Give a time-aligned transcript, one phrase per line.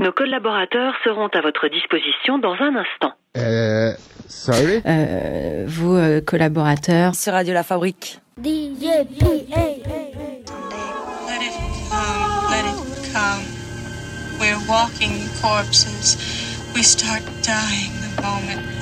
[0.00, 3.12] Nos collaborateurs seront à votre disposition dans un instant.
[3.36, 3.92] Euh,
[4.28, 4.82] sorry?
[4.84, 7.14] Euh, vos euh, collaborateurs.
[7.14, 8.20] Sur Radio La Fabrique.
[8.38, 8.44] DJ.
[8.44, 9.16] Let it
[11.88, 12.76] come, let it
[13.12, 13.44] come.
[14.38, 16.18] We're walking corpses.
[16.74, 18.77] We start dying the moment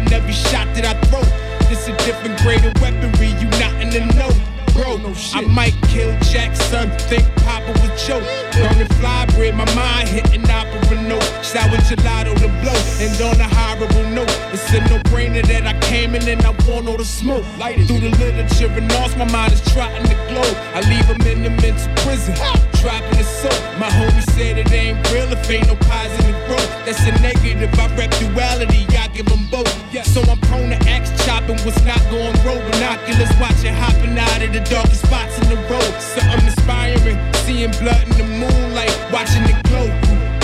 [0.00, 1.22] feeling every shot that I throw.
[1.68, 4.30] This a different grade of weaponry, you not in the know.
[4.72, 5.36] Bro, no shit.
[5.36, 8.22] I might kill Jackson, think Papa was choke.
[8.52, 11.22] Burning fly bread, my mind hitting opera note.
[11.42, 14.30] Sour gelato to blow, and on a horrible note.
[14.52, 17.44] It's a no-brainer that I came in and I want all the smoke.
[17.58, 17.86] Light it.
[17.86, 20.56] Through the literature and arts, my mind is trotting the globe.
[20.74, 22.34] I leave them in the mental prison,
[22.80, 23.60] dropping the soap.
[23.78, 26.70] My homie said it ain't real if ain't no positive growth.
[26.84, 29.70] That's a negative, I rep duality, I give them both.
[29.92, 30.02] Yeah.
[30.02, 32.62] So I'm prone to axe chopping what's not going road.
[32.72, 35.92] Binoculars watching hopping out of the darkest spots in the road.
[36.00, 39.88] Something inspiring, seeing blood in the moonlight, watching it glow.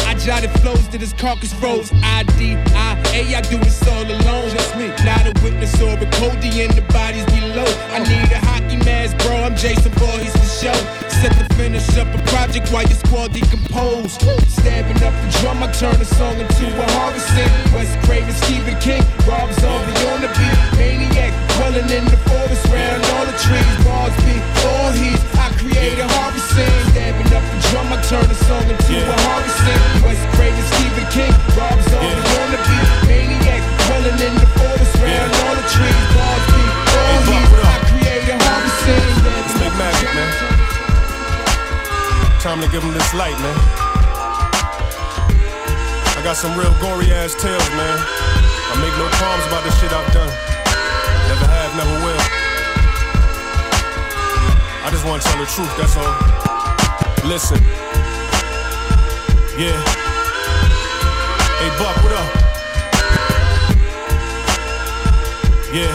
[0.07, 1.91] I jotted flows that this carcass froze.
[2.03, 4.51] I D I A, I do this all alone.
[4.51, 7.67] Just me, not a witness or a Cody in the bodies below.
[7.91, 9.35] I need a hockey mask, bro.
[9.43, 10.79] I'm Jason Voorhees for show.
[11.11, 14.15] Set to finish up a project while your squad decompose.
[14.55, 17.51] Stabbing up the drum, I turn the song into a harvest scene.
[17.75, 20.59] Wes Craven, Stephen King, Rob Zombie on the beat.
[20.79, 23.75] Maniac, dwelling in the forest, round all the trees.
[23.83, 26.07] Bars be Voorhees, I create a
[26.55, 26.79] scene.
[26.95, 29.83] Stabbing up the drum, I turn the song into a harvest scene.
[30.07, 32.89] Wes Craven, Stephen King, Rob Zombie on the beat.
[33.11, 36.03] Maniac, dwelling in the forest, round all the trees.
[36.15, 36.63] Bars be
[36.95, 37.96] Voorhees, I create.
[38.87, 40.31] Let's make magic, man.
[42.39, 43.59] Time to give them this light, man.
[46.15, 47.99] I got some real gory ass tales, man.
[47.99, 50.31] I make no qualms about the shit I've done.
[51.27, 52.23] Never have, never will.
[54.87, 56.15] I just wanna tell the truth, that's all.
[57.27, 57.59] Listen.
[59.59, 59.75] Yeah.
[61.59, 62.31] Hey, Buck, what up?
[65.75, 65.91] Yeah.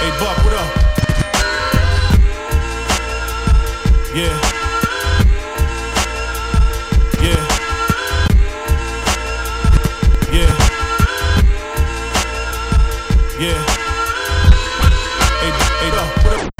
[0.00, 0.51] Hey, Buck, what
[4.14, 4.28] Yeah.
[7.22, 7.40] Yeah.
[10.28, 10.52] Yeah.
[13.40, 13.60] Yeah.
[15.40, 15.48] Hey,
[15.80, 16.52] hey, what up?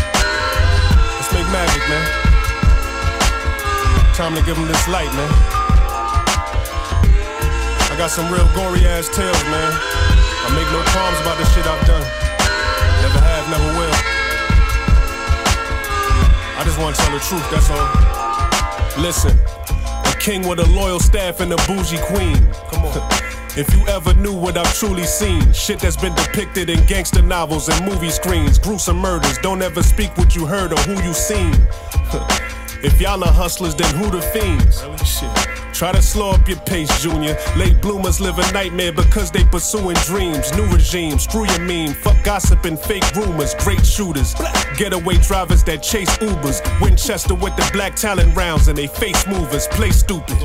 [1.13, 2.09] Let's make magic, man.
[4.15, 5.29] Time to give them this light, man.
[7.91, 9.73] I got some real gory ass tales, man.
[9.77, 12.01] I make no qualms about the shit I've done.
[13.03, 14.02] Never have, never will.
[16.57, 19.03] I just wanna tell the truth, that's all.
[19.03, 19.37] Listen,
[20.05, 22.37] a king with a loyal staff and a bougie queen.
[22.71, 23.23] Come on.
[23.55, 27.69] If you ever knew what I've truly seen, shit that's been depicted in gangster novels
[27.69, 31.53] and movie screens, gruesome murders, don't ever speak what you heard or who you seen.
[32.83, 34.83] if y'all are hustlers, then who the fiends?
[34.83, 34.97] Really?
[35.05, 35.52] Shit.
[35.73, 37.37] Try to slow up your pace, Junior.
[37.57, 40.53] Late bloomers live a nightmare because they pursuing dreams.
[40.57, 41.95] New regime, screw your meme.
[41.95, 43.55] Fuck gossip and fake rumors.
[43.57, 44.35] Great shooters,
[44.77, 46.61] getaway drivers that chase Ubers.
[46.81, 49.67] Winchester with the Black Talon rounds and they face movers.
[49.69, 50.39] Play stupid.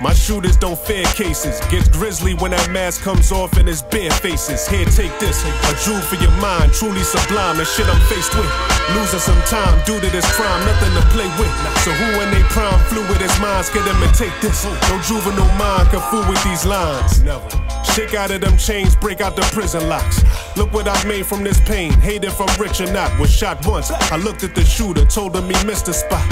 [0.00, 1.58] My shooters don't fear cases.
[1.70, 4.68] Gets grisly when that mask comes off and it's bare faces.
[4.68, 5.42] Here, take this.
[5.44, 7.56] A jewel for your mind, truly sublime.
[7.56, 8.50] The shit I'm faced with.
[8.94, 11.50] Losing some time due to this crime, nothing to play with.
[11.80, 14.64] So who in they prime flew with his minds, get them and take this.
[14.64, 17.22] No juvenile mind can fool with these lines.
[17.22, 17.48] Never.
[17.94, 20.22] Shake out of them chains, break out the prison locks.
[20.56, 21.92] Look what I've made from this pain.
[21.92, 23.18] Hate if I'm rich or not.
[23.18, 23.90] Was shot once.
[23.90, 26.26] I looked at the shooter, told him he missed the spot.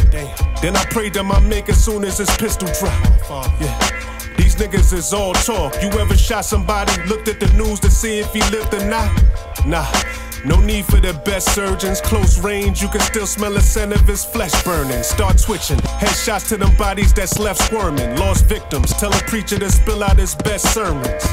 [0.61, 3.54] Then I prayed to my maker as soon as his pistol dropped.
[3.61, 3.79] Yeah.
[4.37, 5.75] These niggas is all talk.
[5.83, 9.11] You ever shot somebody, looked at the news to see if he lived or not?
[9.67, 9.87] Nah.
[10.45, 12.03] No need for the best surgeons.
[12.03, 15.03] Close range, you can still smell the scent of his flesh burning.
[15.03, 15.79] Start twitching.
[15.79, 18.17] Headshots to them bodies that's left squirming.
[18.17, 18.93] Lost victims.
[18.93, 21.25] Tell a preacher to spill out his best sermons.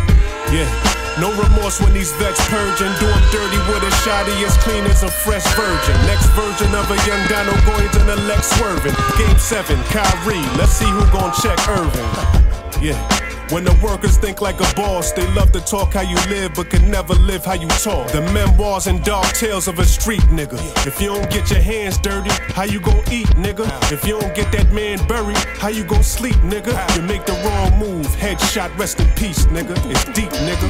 [0.51, 1.00] Yeah.
[1.19, 2.93] No remorse when these vets purging.
[2.99, 5.95] Do 'em dirty with a shotty as clean as a fresh virgin.
[6.07, 8.95] Next version of a young Donald Goines and a Lex swerving.
[9.17, 10.45] Game 7, Kyrie.
[10.57, 12.09] Let's see who gon' check Irving.
[12.81, 13.30] Yeah.
[13.51, 16.69] When the workers think like a boss, they love to talk how you live, but
[16.69, 18.09] can never live how you talk.
[18.13, 20.57] The memoirs and dark tales of a street nigga.
[20.87, 23.67] If you don't get your hands dirty, how you gon' eat, nigga?
[23.91, 26.71] If you don't get that man buried, how you gon' sleep, nigga?
[26.95, 29.75] You make the wrong move, headshot, rest in peace, nigga.
[29.91, 30.69] It's deep, nigga.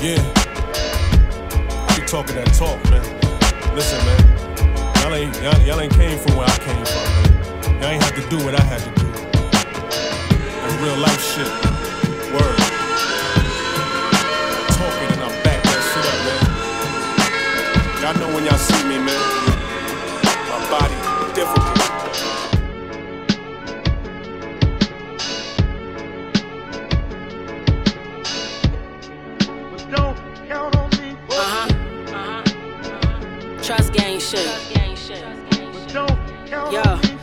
[0.00, 0.22] Yeah.
[1.96, 3.02] You talking that talk, man.
[3.74, 5.02] Listen, man.
[5.02, 7.82] Y'all ain't, y'all, y'all ain't came from where I came from, man.
[7.82, 9.15] Y'all ain't had to do what I had to do.
[10.76, 11.48] That's real life shit.
[12.32, 12.58] Word.
[14.76, 16.40] Talking and I'm back that shit up, man.
[18.02, 19.22] Y'all know when y'all see me, man.
[20.50, 20.96] My body
[21.34, 21.76] difficult.
[31.30, 31.68] Uh-huh.
[32.12, 32.42] Uh-huh.
[33.62, 34.50] Trust gang shit.
[35.90, 36.06] Yo,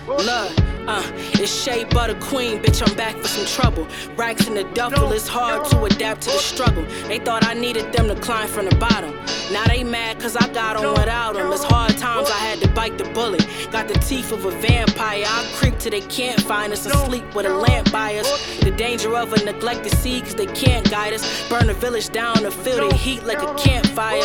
[0.08, 1.04] look, uh,
[1.34, 3.88] it's Shea Butter Queen, bitch, I'm back for some trouble.
[4.16, 6.84] Racks in the duffel, it's hard to adapt to the struggle.
[7.08, 9.12] They thought I needed them to climb from the bottom.
[9.52, 11.52] Now they mad cause I got on without them.
[11.52, 13.48] It's hard times, I had to bite the bullet.
[13.72, 15.24] Got the teeth of a vampire.
[15.26, 18.60] I creep till they can't find us and sleep with a lamp by us.
[18.60, 21.50] The danger of a neglected seed cause they can't guide us.
[21.50, 24.24] Burn the village down to feel the heat like a campfire.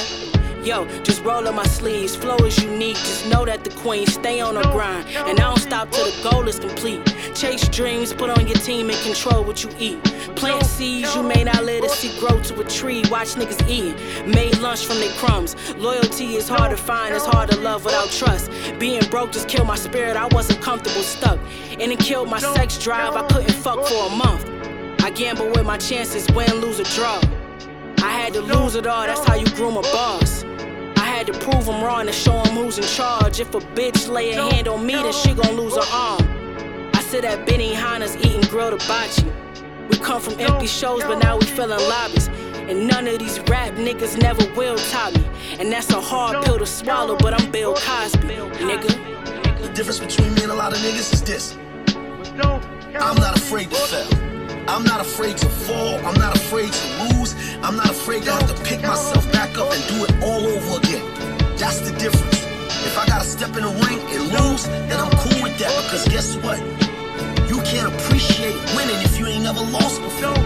[0.64, 2.16] Yo, just roll up my sleeves.
[2.16, 2.96] Flow is unique.
[2.96, 5.08] Just know that the queen stay on her grind.
[5.08, 7.05] And I don't stop till the goal is complete.
[7.34, 10.02] Chase dreams, put on your team and control what you eat.
[10.34, 13.02] Plant seeds, you may not let it see grow to a tree.
[13.10, 13.94] Watch niggas eating.
[14.31, 15.55] Made lunch from their crumbs.
[15.76, 18.50] Loyalty is hard to find, it's hard to love without trust.
[18.78, 21.38] Being broke just killed my spirit, I wasn't comfortable stuck.
[21.81, 24.44] And it killed my sex drive, I couldn't fuck for a month.
[25.02, 27.20] I gamble with my chances, win, lose, or draw.
[27.99, 30.27] I had to lose it all, that's how you groom a boss.
[31.49, 33.41] I had to prove him wrong and show him who's in charge.
[33.41, 36.91] If a bitch lay a hand on me, then she gon' lose her arm.
[36.95, 39.27] I sit at Benihana's eating grilled hibachi.
[39.89, 42.29] We come from empty shows, but now we filling lobbies.
[42.69, 45.27] And none of these rap niggas never will top me.
[45.59, 49.62] And that's a hard pill to swallow, but I'm Bill Cosby, nigga.
[49.62, 51.56] The difference between me and a lot of niggas is this.
[53.00, 54.69] I'm not afraid to fail.
[54.69, 55.97] I'm not afraid to fall.
[56.05, 57.35] I'm not afraid to lose.
[57.62, 60.79] I'm not afraid to have to pick myself back up and do it all over
[60.79, 61.38] again.
[61.58, 62.38] That's the difference.
[62.87, 66.06] If I gotta step in the ring and lose, then I'm cool with that because
[66.06, 66.58] guess what?
[67.50, 70.38] You can't appreciate winning if you ain't never lost before.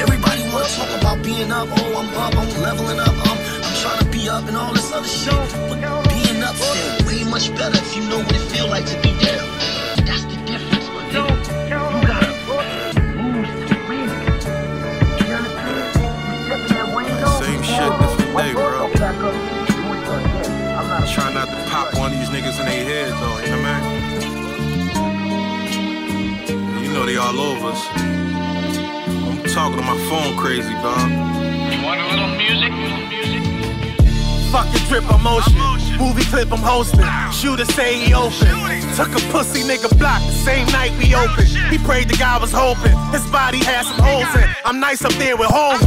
[0.00, 1.68] Everybody wanna talk about being up.
[1.70, 2.34] Oh, I'm up.
[2.40, 3.12] I'm leveling up.
[3.28, 5.36] I'm, I'm trying to be up and all this other shit.
[5.68, 6.56] But being up
[7.04, 9.44] way much better if you know what it feel like to be down.
[10.08, 11.45] That's the difference, my nigga.
[22.08, 23.80] Not to pop one of these niggas in their head though, you know what I
[26.70, 26.84] mean?
[26.84, 27.82] You know they all over us.
[27.94, 31.10] I'm talking to my phone crazy, dog.
[31.10, 32.72] You want a little music?
[33.08, 33.42] Music?
[34.52, 35.54] Fucking drip emotion.
[35.98, 37.06] Movie clip I'm hosting.
[37.32, 38.46] Shooter say he open.
[38.94, 41.48] Took a pussy nigga block the same night we oh, opened.
[41.48, 42.96] He prayed the guy was hoping.
[43.12, 44.48] His body had some holes in.
[44.64, 45.84] I'm nice up there with homes.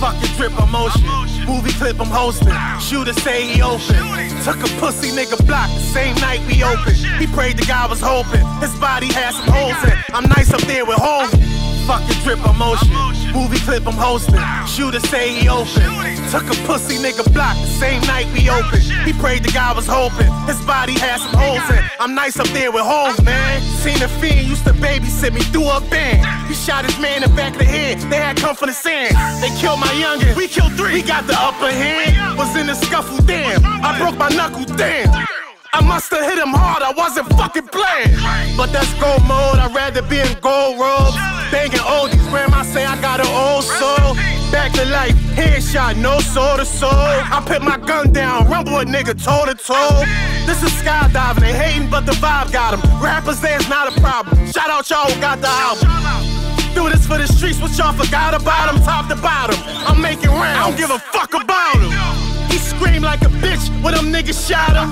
[0.00, 1.31] Fucking drip emotion.
[1.46, 2.54] Movie clip I'm hosting.
[2.80, 3.80] Shooter say he open.
[4.42, 6.96] Took a pussy nigga block the same night we opened.
[6.96, 8.44] He prayed the guy was hoping.
[8.60, 9.98] His body had some holes in.
[10.14, 11.51] I'm nice up there with homes.
[11.92, 12.88] Fucking drip emotion.
[13.36, 14.40] Movie clip I'm hosting.
[14.66, 15.84] Shooter say he open.
[16.32, 18.80] Took a pussy nigga block the same night we opened.
[19.04, 20.32] He prayed the guy was hoping.
[20.48, 21.84] His body had some holes in.
[22.00, 23.60] I'm nice up there with homes, man.
[23.84, 26.24] Seen a fiend used to babysit me through a band.
[26.48, 27.98] He shot his man in the back of the head.
[28.10, 29.12] They had come for the sand.
[29.42, 30.34] They killed my youngin.
[30.34, 30.94] We killed three.
[30.94, 32.38] We got the upper hand.
[32.38, 33.60] Was in the scuffle, damn.
[33.84, 35.12] I broke my knuckle, damn.
[35.74, 38.16] I must have hit him hard, I wasn't fucking playing.
[38.56, 41.41] But that's gold mode, I'd rather be in gold robes.
[41.52, 44.16] Banging oldies, grandma say I got an old soul.
[44.50, 45.12] back to life.
[45.36, 46.88] Headshot, no soul to soul.
[46.90, 50.00] I put my gun down, rumble a nigga toe to toe.
[50.46, 52.80] This is skydiving, they hating, but the vibe got them.
[53.02, 54.34] Rappers, there's not a problem.
[54.50, 55.88] Shout out y'all who got the album.
[56.74, 59.60] Do this for the streets, what y'all forgot about them, top to bottom.
[59.84, 61.92] I'm making rounds, I don't give a fuck about them.
[62.48, 64.88] He screamed like a bitch when them niggas shot him.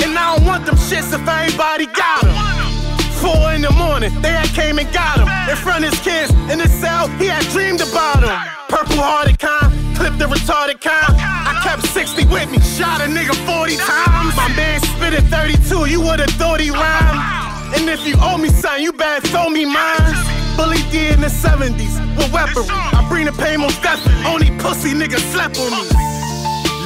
[0.00, 2.77] And I don't want them shits if everybody got him.
[3.20, 5.28] Four in the morning, they had came and got him.
[5.50, 8.30] In front of his kids, in his cell, he had dreamed about him.
[8.68, 11.14] Purple hearted kind, clipped the retarded kind.
[11.18, 14.36] I kept 60 with me, shot a nigga 40 times.
[14.36, 17.74] My man spit at 32, you would've thought he rhymed.
[17.74, 20.14] And if you owe me something, you better throw me mine.
[20.56, 22.70] Bully D in the 70s with weaponry.
[22.70, 24.24] I bring the pain most definitely.
[24.26, 25.82] Only pussy niggas slept on me.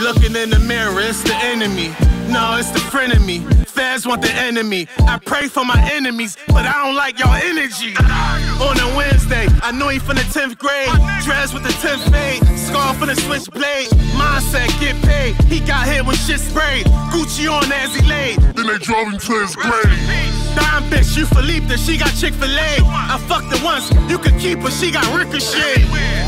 [0.02, 1.94] Looking in the mirror, it's the enemy.
[2.28, 3.38] No, it's the friend of me.
[3.66, 4.88] Feds want the enemy.
[5.06, 7.94] I pray for my enemies, but I don't like y'all energy.
[7.96, 10.90] On a Wednesday, I knew he from the 10th grade.
[11.22, 12.42] Dressed with the 10th fade.
[12.58, 13.90] Scar for the switchblade.
[14.18, 15.36] Mindset, get paid.
[15.44, 16.86] He got hit with shit sprayed.
[17.14, 18.40] Gucci on as he laid.
[18.56, 20.42] Then they drove him to his grave.
[20.54, 22.76] Dime bitch, you Philippe, she got Chick fil A.
[22.84, 25.80] I fucked her once, you could keep her, she got ricochet.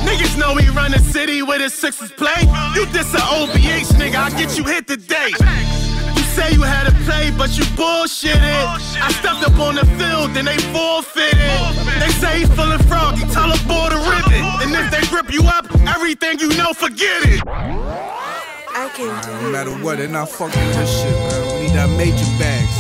[0.09, 2.41] Niggas know he run the city with his sixes play.
[2.75, 3.21] You diss a
[3.65, 5.33] OBH, nigga, I get you hit today.
[6.17, 8.37] You say you had a play, but you bullshitted.
[8.37, 11.39] I stepped up on the field, then they forfeited.
[11.99, 14.45] They say he feeling froggy, tell a boy to rip it.
[14.61, 17.41] And if they grip you up, everything you know, forget it.
[17.47, 21.55] I came to No matter what, they're not fucking this shit, man.
[21.55, 22.77] We need that major bags.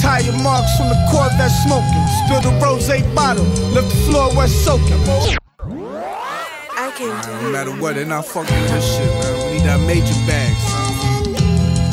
[0.00, 2.06] Tire marks from the Corvette smoking.
[2.24, 3.44] Spill the rose bottle,
[3.74, 5.42] left the floor wet soaking.
[6.92, 9.46] I came No matter what, they're not fucking this shit, man.
[9.46, 10.60] We need that major bags.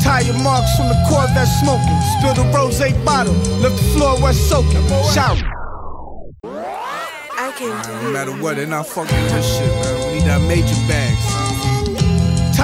[0.04, 2.00] Tire marks from the Corvette smoking.
[2.18, 4.86] Spill the rose bottle, left the floor wet soaking.
[5.14, 5.40] Shout.
[6.44, 10.08] I came to No matter what, they're not fucking this shit, man.
[10.08, 11.39] We need that major bags.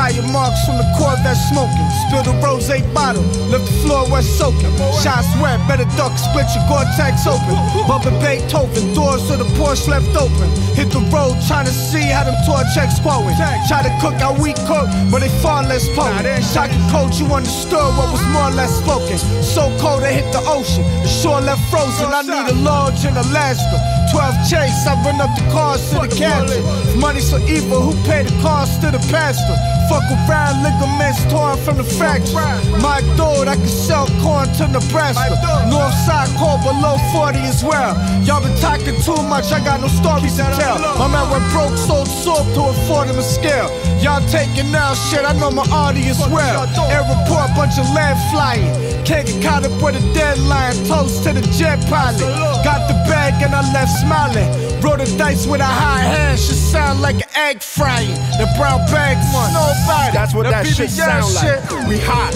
[0.07, 1.91] Tire marks from the Corvette smoking.
[2.07, 4.71] Spill the rose bottle, left the floor wet soaking.
[5.03, 7.59] Shots wet, better duck, split your Gore-Tex open.
[7.91, 10.47] Bubba Beethoven, doors to the Porsche left open.
[10.79, 13.35] Hit the road, trying to see how them tour checks going.
[13.67, 16.45] Try to cook how we cook, but they far less potent.
[16.55, 19.19] Shocking cold, you understood what was more or less spoken.
[19.43, 20.87] So cold, they hit the ocean.
[21.03, 22.15] The shore left frozen.
[22.15, 23.75] I need a large in Alaska.
[24.15, 26.63] 12 chase, I run up the cars to the captain.
[26.95, 29.76] Money so evil, who paid the cost to the pastor?
[29.89, 32.35] Fuck around, ligaments torn from the fracture.
[32.83, 35.39] My dude, I can sell corn to Nebraska.
[35.71, 37.95] North side cold below 40 as well.
[38.27, 40.79] Y'all been talking too much, I got no stories to tell.
[40.99, 43.71] My man went broke, sold soap to afford him a scale.
[44.03, 46.67] Y'all taking now shit, I know my audience well.
[46.91, 48.71] Air report, bunch of lead flying.
[49.07, 50.75] Can't get caught up with a deadline.
[50.87, 52.21] Toast to the jet pilot.
[52.67, 54.51] Got the bag and I left smiling.
[54.87, 58.15] Roll the dice with a high hand, should sound like an egg frying.
[58.39, 59.19] The brown bag.
[59.53, 60.13] Nobody.
[60.15, 61.89] That's what that shit sound like.
[61.91, 62.31] We hot.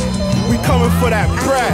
[0.51, 1.71] We coming for that bread.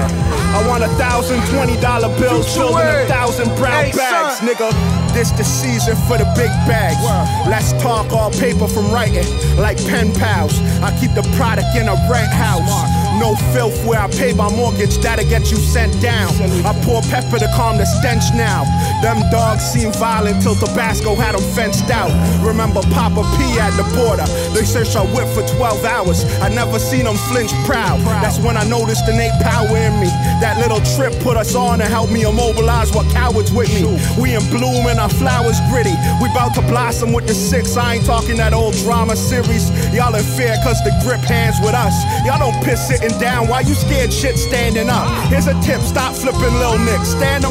[0.53, 4.49] I want a thousand twenty dollar bills filled in a thousand brown Hey, bags, son.
[4.49, 4.69] nigga.
[5.17, 7.01] This the season for the big bags.
[7.49, 9.25] Let's talk all paper from writing
[9.57, 10.61] like pen pals.
[10.85, 12.69] I keep the product in a rent house.
[13.17, 16.29] No filth where I pay my mortgage, that'll get you sent down.
[16.69, 18.69] I pour pepper to calm the stench now.
[19.01, 22.11] Them dogs seem violent till Tabasco had them fenced out.
[22.45, 24.27] Remember Papa P at the border.
[24.53, 26.25] They searched our whip for 12 hours.
[26.41, 28.01] I never seen them flinch proud.
[28.23, 30.09] That's when I noticed innate power in me.
[30.43, 33.85] That little trip put us on and helped me immobilize what cowards with me.
[34.21, 35.95] We in bloom and our flowers gritty.
[36.23, 37.77] We bout to blossom with the six.
[37.77, 39.71] I ain't talking that old drama series.
[39.95, 41.95] Y'all in fear cause the grip hands with us.
[42.27, 43.49] Y'all don't piss sitting down.
[43.49, 45.07] Why you scared shit standing up?
[45.29, 47.05] Here's a tip, stop flipping Lil Nick.
[47.05, 47.47] Stand up.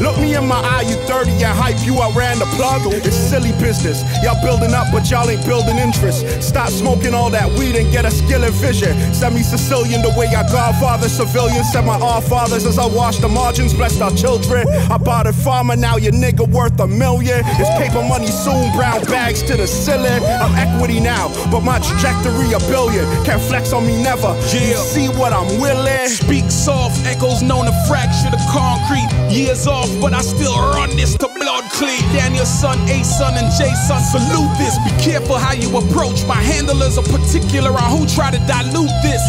[0.00, 2.82] Look me in my eye, you 30 and hype you outran the plug.
[2.92, 4.02] It's silly business.
[4.22, 6.24] Y'all building up, but y'all ain't building interest.
[6.42, 8.96] Stop smoking all that weed and get a skill and vision.
[9.14, 13.18] Send me Sicilian the way our godfather civilians sent my all fathers as I wash
[13.18, 14.68] the margins, blessed our children.
[14.90, 17.42] I bought a farmer, now your nigga worth a million.
[17.60, 20.22] It's paper money soon, brown bags to the ceiling.
[20.24, 23.04] I'm equity now, but my trajectory a billion.
[23.24, 24.34] Can't flex on me never.
[24.52, 26.08] You see what I'm willing.
[26.08, 29.08] Speak soft, echoes known to fracture the concrete.
[29.30, 32.02] Years off, but I still run this to blood clean.
[32.12, 34.74] Daniel's son, A son, and J son, salute this.
[34.84, 36.26] Be careful how you approach.
[36.26, 39.22] My handlers are particular on who try to dilute this.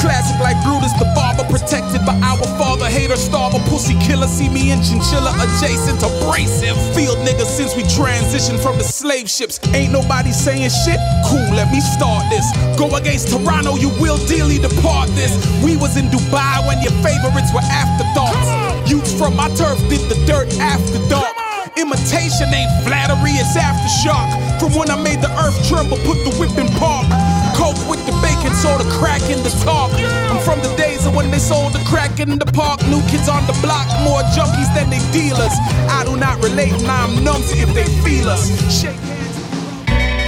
[0.00, 2.86] Classic like Brutus the barber, protected by our father.
[2.86, 4.26] Hater, starver, pussy killer.
[4.26, 6.78] See me in chinchilla adjacent, abrasive.
[6.94, 9.60] Field niggas since we transitioned from the slave ships.
[9.74, 11.00] Ain't nobody saying shit.
[11.26, 12.46] Cool, let me start this.
[12.78, 15.34] Go against Toronto, you will dearly depart this.
[15.62, 18.90] We was in Dubai when your favorites were afterthoughts.
[18.90, 21.45] Youths from my turf did the dirt after dark.
[21.76, 24.32] Imitation ain't flattery, it's aftershock.
[24.58, 27.04] From when I made the earth tremble, put the whip in park.
[27.52, 29.92] Coke with the bacon, saw the crack in the talk.
[30.32, 32.80] I'm from the days of when they sold the crack in the park.
[32.88, 35.52] New kids on the block, more junkies than they dealers.
[35.92, 38.48] I do not relate, and I'm numb to if they feel us.
[38.72, 38.96] Shake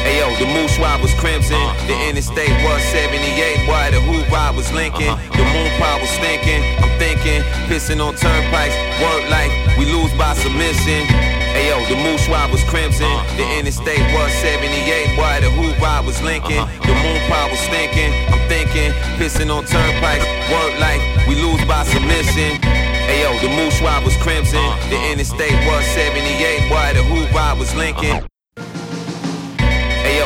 [0.04, 1.56] Hey yo, the moose ride was crimson.
[1.56, 1.86] Uh-huh.
[1.88, 3.68] The interstate was 78.
[3.68, 5.08] Why the hoop ride was Lincoln.
[5.08, 5.36] Uh-huh.
[5.36, 6.64] The moon pie was stinking.
[6.80, 8.76] I'm thinking, pissing on turnpikes.
[9.00, 11.37] Work life, we lose by submission.
[11.58, 13.10] Hey yo, the moose ride was crimson.
[13.10, 13.36] Uh-huh.
[13.36, 15.18] The interstate was 78.
[15.18, 16.62] Why the hoop ride was Lincoln.
[16.62, 16.86] Uh-huh.
[16.86, 18.14] The moon pie was stinking.
[18.30, 20.22] I'm thinking, pissing on turnpikes.
[20.54, 22.62] Work life, we lose by submission.
[23.10, 24.62] Hey yo, the moose ride was crimson.
[24.62, 24.88] Uh-huh.
[24.88, 26.70] The interstate was 78.
[26.70, 28.22] Why the hoop ride was Lincoln.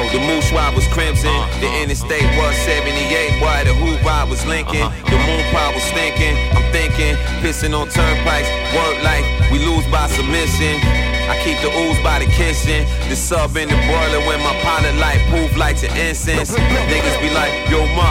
[0.03, 1.31] Yo, the moose ride was crimson.
[1.31, 2.43] Uh, the uh, interstate uh.
[2.43, 3.39] was 78.
[3.39, 4.83] Why the hoop ride was Lincoln.
[4.83, 5.31] Uh-huh, the uh-huh.
[5.31, 6.35] moon pie was stinking.
[6.59, 8.51] I'm thinking, pissing on turnpikes.
[8.75, 9.23] Work life,
[9.55, 10.83] we lose by submission.
[11.31, 12.83] I keep the ooze by the kitchen.
[13.07, 16.51] The sub in the boiler when my pilot light proof lights and incense.
[16.51, 18.11] Niggas be like, yo, ma,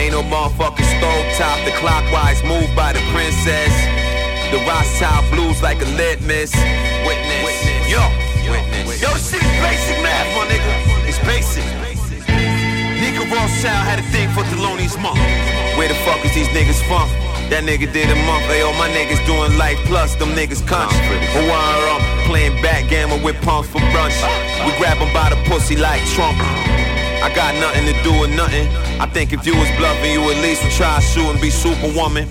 [0.00, 1.60] ain't no motherfucking stove top.
[1.68, 3.72] The clockwise move by the princess.
[4.48, 6.56] The Rothschild blues like a litmus.
[7.04, 7.60] Witness.
[7.92, 8.00] Yo,
[8.48, 9.02] witness.
[9.04, 9.95] Yo, shit is basic
[11.26, 11.64] basic.
[13.02, 15.18] Nigga Rothschild had a thing for Thelonious Monk.
[15.76, 17.10] Where the fuck is these niggas from?
[17.50, 18.46] That nigga did a month.
[18.50, 21.18] Ayo, my niggas doing life plus them niggas country.
[21.36, 24.16] Hawaii rum, playing backgammon with punks for brunch.
[24.64, 26.38] We grab grab 'em by the pussy like Trump.
[27.22, 28.66] I got nothing to do with nothing.
[28.98, 31.50] I think if you was bluffing, you at least would try to shoot and be
[31.50, 32.26] superwoman.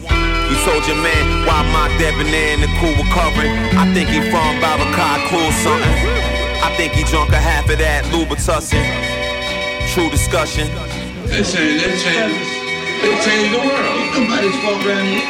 [0.50, 3.52] You told your man why my debonair in the cool recovering.
[3.82, 6.35] I think he from Babacar cool something.
[6.64, 8.86] I think he drunk a half of that Louboutin.
[9.94, 10.68] True discussion.
[11.28, 12.46] They changed, they changed,
[13.02, 13.98] they changed the world.
[14.14, 15.26] Nobody's fault around here.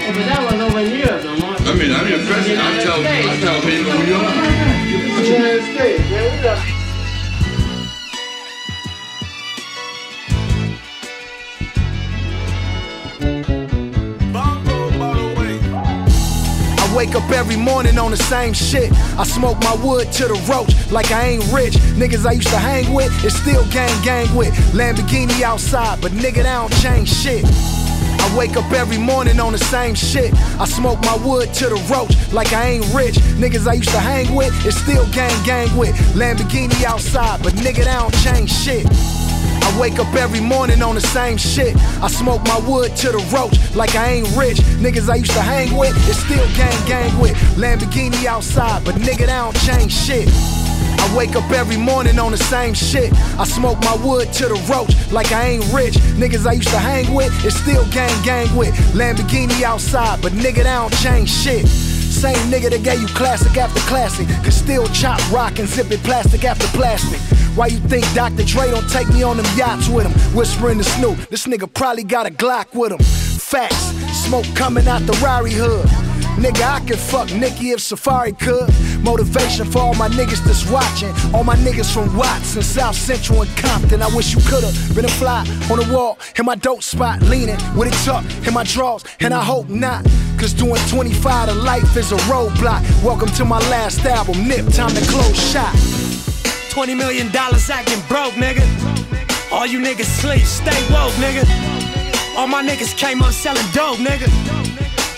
[0.00, 1.34] Yeah, but that was over years ago.
[1.36, 2.62] I mean, I'm your president.
[2.62, 4.70] I'm telling, I'm telling people who you are.
[5.20, 6.24] United States, man.
[6.24, 6.58] We got
[17.06, 18.92] wake up every morning on the same shit.
[19.18, 21.72] I smoke my wood to the roach like I ain't rich.
[21.96, 24.52] Niggas I used to hang with, it's still gang gang with.
[24.74, 27.42] Lamborghini outside, but nigga, that don't change shit.
[27.46, 30.34] I wake up every morning on the same shit.
[30.60, 33.14] I smoke my wood to the roach like I ain't rich.
[33.40, 35.96] Niggas I used to hang with, it's still gang gang with.
[36.14, 38.84] Lamborghini outside, but nigga, that don't change shit.
[39.62, 41.76] I wake up every morning on the same shit.
[42.02, 44.58] I smoke my wood to the roach like I ain't rich.
[44.82, 47.36] Niggas I used to hang with, it's still gang gang with.
[47.56, 50.28] Lamborghini outside, but nigga, that don't change shit.
[51.00, 53.12] I wake up every morning on the same shit.
[53.38, 55.94] I smoke my wood to the roach like I ain't rich.
[56.20, 58.74] Niggas I used to hang with, it's still gang gang with.
[58.94, 61.66] Lamborghini outside, but nigga, that don't change shit.
[61.66, 64.28] Same nigga that gave you classic after classic.
[64.44, 67.18] Could still chop rock and zip it plastic after plastic.
[67.56, 68.44] Why you think Dr.
[68.44, 70.36] Dre don't take me on them yachts with him?
[70.36, 72.98] Whispering to Snoop, this nigga probably got a Glock with him.
[73.00, 73.90] Facts,
[74.24, 75.86] smoke coming out the Rari hood.
[76.36, 78.72] Nigga, I could fuck Nikki if Safari could.
[79.02, 81.12] Motivation for all my niggas that's watching.
[81.34, 84.00] All my niggas from Watts and South Central and Compton.
[84.00, 87.58] I wish you could've been a fly on the wall in my dope spot, leaning
[87.76, 90.04] with it tucked in my drawers, and I hope not.
[90.38, 92.80] Cause doing 25 to life is a roadblock.
[93.02, 95.74] Welcome to my last album, Nip, time to close shop.
[96.70, 98.62] 20 million dollars acting broke, nigga.
[99.50, 101.44] All you niggas sleep, stay woke, nigga.
[102.36, 104.30] All my niggas came up selling dope, nigga.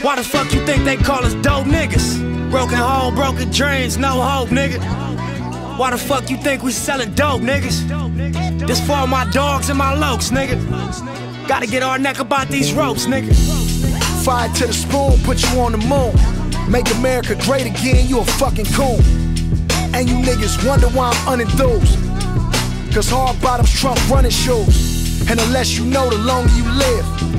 [0.03, 2.51] Why the fuck you think they call us dope niggas?
[2.51, 4.81] Broken home, broken dreams, no hope, nigga.
[5.79, 7.87] Why the fuck you think we selling dope, niggas?
[8.67, 10.57] This for my dogs and my lokes, nigga.
[11.47, 13.35] Gotta get our neck about these ropes, nigga.
[14.25, 16.15] Fire to the spoon, put you on the moon.
[16.71, 19.03] Make America great again, you a fucking coon.
[19.95, 21.99] And you niggas wonder why I'm unenthused.
[22.95, 25.29] Cause hard bottoms trump running shoes.
[25.31, 27.33] And the less you know, the longer you live.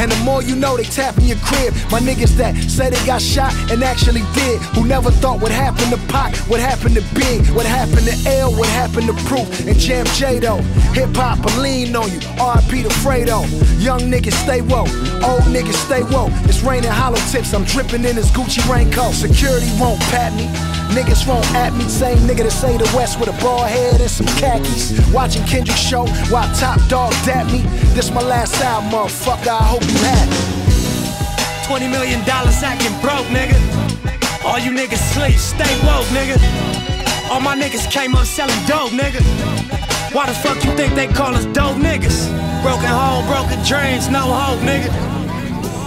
[0.00, 1.74] And the more you know, they tap in your crib.
[1.90, 4.60] My niggas that say they got shot and actually did.
[4.72, 8.50] Who never thought what happened to Pac, what happened to Big, what happened to L,
[8.52, 10.62] what happened to Proof, and Jam J though.
[10.96, 13.44] Hip hop will lean on you, RP to Fredo.
[13.82, 14.88] Young niggas stay woke,
[15.22, 16.32] old niggas stay woke.
[16.48, 19.12] It's raining hollow tips, I'm dripping in this Gucci raincoat.
[19.12, 20.79] Security won't pat me.
[20.90, 24.10] Niggas won't at me, same nigga that say the West with a bald head and
[24.10, 24.90] some khakis.
[25.12, 27.62] Watching Kendrick show while Top Dawg dap me.
[27.94, 29.54] This my last album, motherfucker.
[29.54, 30.60] I hope you happy.
[31.68, 33.54] 20 million dollars acting broke, nigga.
[34.44, 36.34] All you niggas sleep, stay woke, nigga.
[37.30, 39.22] All my niggas came up selling dope, nigga.
[40.12, 42.26] Why the fuck you think they call us dope niggas?
[42.62, 44.90] Broken home, broken dreams, no hope, nigga.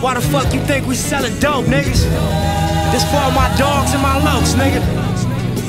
[0.01, 2.72] Why the fuck you think we selling dope, niggas?
[2.93, 4.79] This for all my dogs and my lokes, nigga.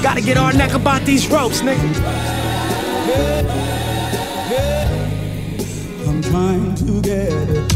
[0.02, 1.80] Gotta get our neck about these ropes, nigga.
[6.06, 7.72] I'm trying to get it.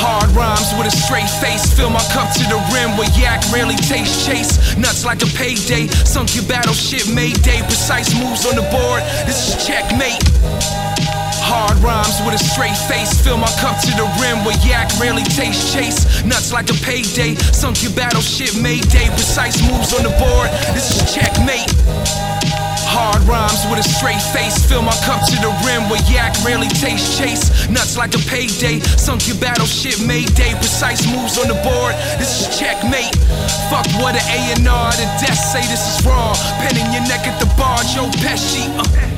[0.00, 1.76] Hard rhymes with a straight face.
[1.76, 4.78] Fill my cup to the rim where yak rarely taste chase.
[4.78, 5.88] Nuts like a payday.
[5.88, 7.60] Sunk your battleship mayday.
[7.68, 9.02] Precise moves on the board.
[9.28, 10.24] This is checkmate.
[11.52, 13.12] Hard rhymes with a straight face.
[13.20, 16.24] Fill my cup to the rim where yak rarely taste chase.
[16.24, 17.36] Nuts like a payday.
[17.52, 19.12] Sunk your battleship mayday.
[19.12, 20.48] Precise moves on the board.
[20.72, 21.68] This is checkmate.
[22.88, 24.64] Hard rhymes with a straight face.
[24.64, 27.52] Fill my cup to the rim where yak rarely taste chase.
[27.68, 28.80] Nuts like a payday.
[28.96, 30.56] Sunk your battleship mayday.
[30.56, 31.92] Precise moves on the board.
[32.16, 33.12] This is checkmate.
[33.68, 34.90] Fuck what an A&R.
[34.96, 36.32] The death say this is wrong.
[36.64, 37.76] Pen in your neck at the bar.
[37.92, 38.64] Joe Pesci.
[38.72, 39.11] Uh.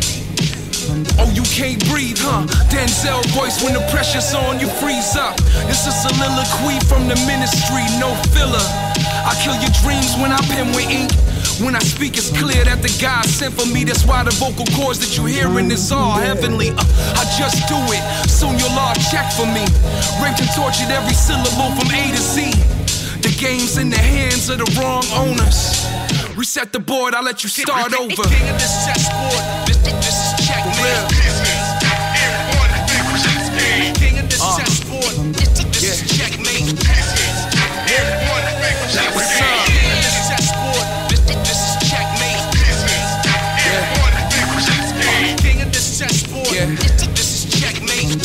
[1.18, 2.46] Oh, you can't breathe, huh?
[2.70, 5.34] Denzel voice when the pressure's on, you freeze up.
[5.66, 8.66] It's a soliloquy from the ministry, no filler.
[9.24, 11.10] I kill your dreams when I pen with ink.
[11.62, 13.84] When I speak, it's clear that the God sent for me.
[13.84, 16.70] That's why the vocal cords that you hearing is all heavenly.
[16.70, 16.82] Uh,
[17.14, 18.02] I just do it.
[18.28, 19.62] Soon you'll all check for me.
[20.18, 22.50] Raped and tortured every syllable from A to Z.
[23.22, 25.86] The game's in the hands of the wrong owners.
[26.36, 28.26] Reset the board, I'll let you start over.
[28.26, 30.23] King of this chessboard, this, this
[41.90, 42.34] checkmate.
[46.52, 46.70] Yeah.
[47.18, 48.20] Is checkmate.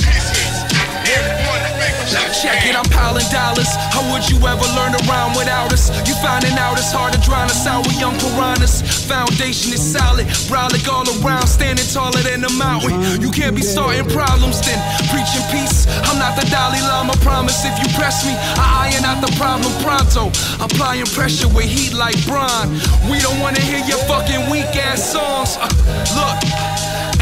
[2.41, 3.67] Check it, I'm piling dollars.
[3.91, 4.67] How would you ever
[5.09, 5.89] rhyme without us?
[6.07, 8.85] You finding out it's hard to drown us out with young piranhas.
[9.09, 13.19] Foundation is solid, brolic all around, standing taller than a mountain.
[13.19, 14.77] You can't be starting problems then
[15.09, 15.89] preaching peace.
[16.07, 17.65] I'm not the Dalai Lama, promise.
[17.65, 20.29] If you press me, I iron out the problem pronto.
[20.63, 22.69] Applying pressure with heat like Bron.
[23.09, 25.57] We don't wanna hear your fucking weak ass songs.
[25.57, 25.67] Uh,
[26.15, 26.78] look.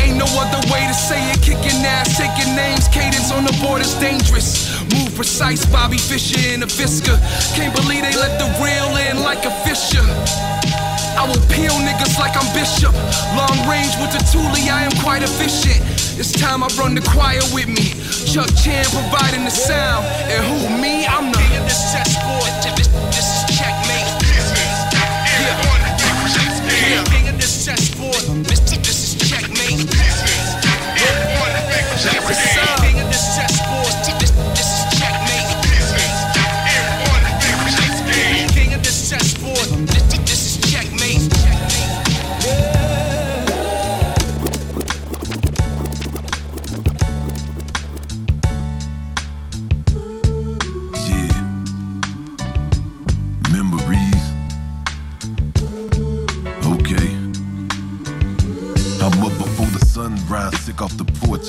[0.07, 1.41] Ain't no other way to say it.
[1.43, 4.71] Kicking ass, taking names, cadence on the board is dangerous.
[4.95, 7.19] Move precise, Bobby Fischer in a Fisker.
[7.55, 10.07] Can't believe they let the real in like a Fisher.
[11.19, 12.95] I will peel niggas like I'm Bishop.
[13.35, 15.83] Long range with the Thule, I am quite efficient.
[16.17, 17.91] It's time I run the choir with me.
[18.31, 20.05] Chuck Chan providing the sound.
[20.31, 21.05] And who, me?
[21.05, 21.47] I'm the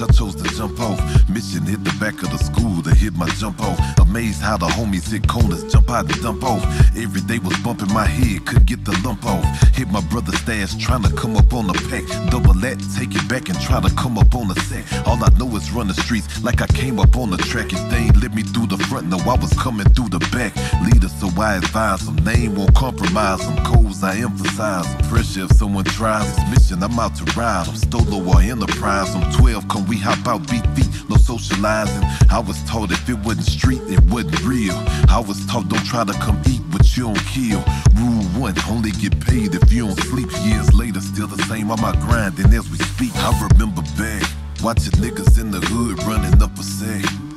[0.01, 1.18] I chose to jump off.
[1.39, 3.79] Mission hit the back of the school to hit my jump off.
[4.01, 6.65] Amazed how the homies hit corners, jump out and dump off.
[6.97, 9.45] Every day was bumping my head, couldn't get the lump off.
[9.73, 12.03] Hit my brother's stash, trying to come up on the pack.
[12.33, 14.83] Double that, take it back and try to come up on the sack.
[15.07, 17.73] All I know is run the streets like I came up on the track.
[17.73, 20.57] If they ain't let me through the front, no, I was coming through the back.
[20.83, 22.17] Leader, so I advise them.
[22.25, 23.63] Name won't compromise them.
[23.65, 25.09] Codes I emphasize them.
[25.09, 27.77] Pressure if someone tries this mission, I'm out to ride them.
[27.77, 32.03] Stolo or enterprise, I'm 12, come we hop out, beat feet, no socializing.
[32.31, 34.75] I was told if it wasn't street, it wasn't real.
[35.11, 37.63] I was taught don't try to come eat what you don't kill.
[38.01, 40.31] Rule one, only get paid if you don't sleep.
[40.49, 44.25] Years later, still the same on my grind, and as we speak, I remember back.
[44.63, 47.28] Watching niggas in the hood running up a sack.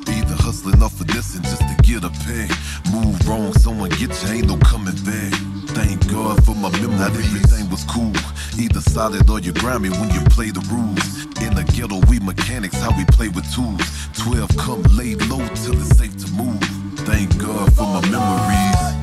[0.42, 2.48] Hustling off of this and just to get a pay.
[2.90, 5.32] Move wrong, someone get you, ain't no coming back.
[5.70, 6.98] Thank God for my memory.
[6.98, 8.12] Not everything was cool.
[8.58, 11.24] Either solid or you grimy when you play the rules.
[11.40, 13.80] In the ghetto, we mechanics, how we play with tools.
[14.18, 16.60] 12 come lay low till it's safe to move.
[17.06, 19.02] Thank God for my memories.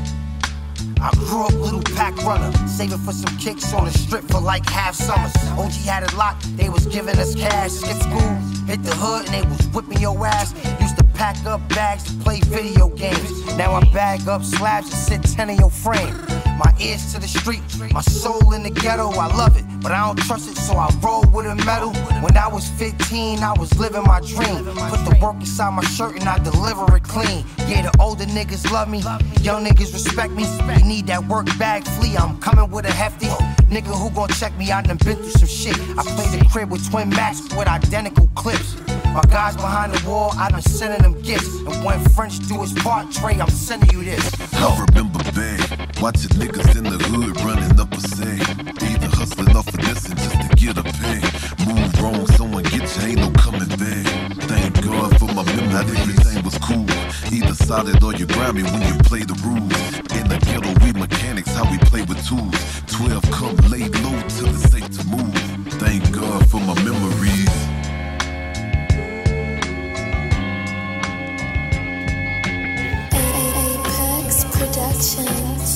[1.02, 4.68] I grew up little pack runner, saving for some kicks on the strip for like
[4.68, 5.34] half summers.
[5.58, 7.72] OG had it locked, they was giving us cash.
[7.72, 8.36] Skip school,
[8.68, 10.54] hit the hood, and they was whipping your ass.
[10.82, 13.46] Used to pack up bags to play video games.
[13.58, 16.16] Now I bag up slabs and sit 10 in your frame.
[16.60, 17.62] My ears to the street,
[17.94, 20.90] my soul in the ghetto, I love it, but I don't trust it, so I
[21.02, 21.94] roll with a metal.
[22.20, 24.66] When I was 15, I was living my dream.
[24.92, 27.46] Put the work inside my shirt and I deliver it clean.
[27.60, 29.00] Yeah, the older niggas love me,
[29.40, 30.44] young niggas respect me.
[30.78, 33.28] You need that work bag flea, I'm coming with a hefty.
[33.72, 35.80] Nigga who gon' check me, I done been through some shit.
[35.98, 38.76] I played the crib with twin max with identical clips.
[39.14, 41.56] My guys behind the wall, I done sending them gifts.
[41.56, 44.54] And when French do his part, Trey, I'm sending you this.
[44.54, 48.40] I remember back Watching niggas in the hood running up a sag.
[48.82, 51.20] Either hustling off of this just to get a pay.
[51.68, 54.08] Move wrong, someone get you, ain't no coming back.
[54.48, 56.88] Thank God for my memory, everything was cool.
[57.30, 59.76] Either solid or oh, you grimy when you play the rules.
[60.16, 62.56] In the ghetto, we mechanics, how we play with tools.
[62.88, 65.36] 12 come laid low till it's safe to move.
[65.84, 67.19] Thank God for my memories.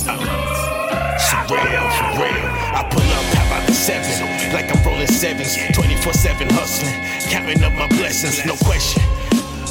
[0.03, 2.47] Surreal, for real.
[2.75, 4.11] I pull up, how about the seven?
[4.51, 6.93] Like I'm rolling sevens, 24 7 hustling,
[7.31, 9.01] counting up my blessings, no question.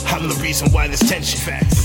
[0.09, 1.41] I'm the reason why there's tension.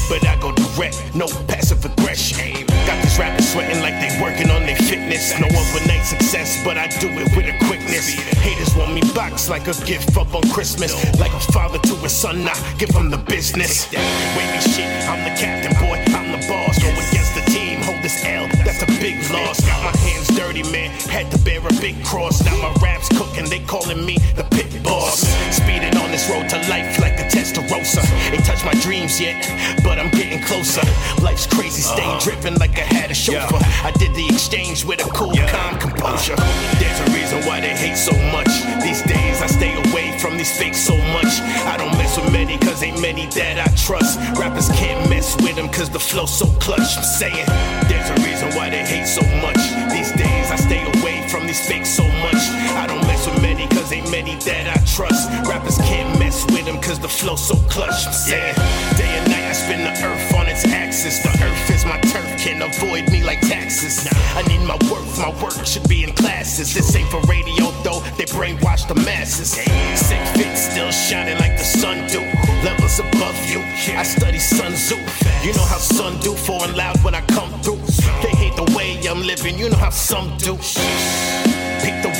[0.07, 2.65] But I go direct, no passive aggression.
[2.87, 5.37] Got these rappers sweating like they working on their fitness.
[5.39, 8.15] No overnight success, but I do it with a quickness.
[8.39, 10.95] Haters want me box like a gift up on Christmas.
[11.19, 13.91] Like a father to a son, I give them the business.
[13.91, 16.79] Wavy shit, I'm the captain, boy, I'm the boss.
[16.79, 17.66] Go against the team,
[18.01, 19.59] this L, that's a big loss.
[19.65, 22.43] Got my hands dirty, man, had to bear a big cross.
[22.43, 25.27] Now my rap's cooking, they calling me the pit boss.
[25.51, 28.03] Speeding on this road to life like a Testarossa.
[28.31, 29.37] Ain't touched my dreams yet,
[29.83, 30.81] but I'm getting closer.
[31.21, 32.19] Life's crazy, staying uh-huh.
[32.23, 33.59] driven like I had a chauffeur.
[33.83, 36.35] I did the exchange with a cool, calm composure.
[36.79, 38.51] There's a reason why they hate so much.
[38.83, 41.41] These days I stay away from these fakes so much.
[41.65, 44.19] I don't mess with many, cause ain't many that I trust.
[44.39, 46.97] Rappers can't mess with them, cause the flow's so clutch.
[46.97, 47.45] I'm saying,
[47.89, 49.57] there's a reason why they hate so much.
[49.91, 52.41] These days I stay away from these fakes so much.
[52.75, 55.29] I don't mess with many, cause ain't many that I trust.
[55.47, 56.16] Rappers can't
[56.51, 58.07] with them, cause the flow so clutch.
[58.07, 58.55] I'm saying,
[58.97, 61.23] day and night I spin the earth on its axis.
[61.23, 64.07] The earth is my turf, can't avoid me like taxes.
[64.35, 66.73] I need my worth, my work should be in classes.
[66.73, 69.51] This ain't for radio though, they brainwash the masses.
[69.51, 72.21] Sick fit, still shining like the sun do.
[72.63, 73.61] Levels above you,
[73.95, 74.95] I study Sun Tzu.
[75.43, 77.81] You know how sun do, foreign loud when I come through.
[78.23, 80.57] They hate the way I'm living, you know how some do.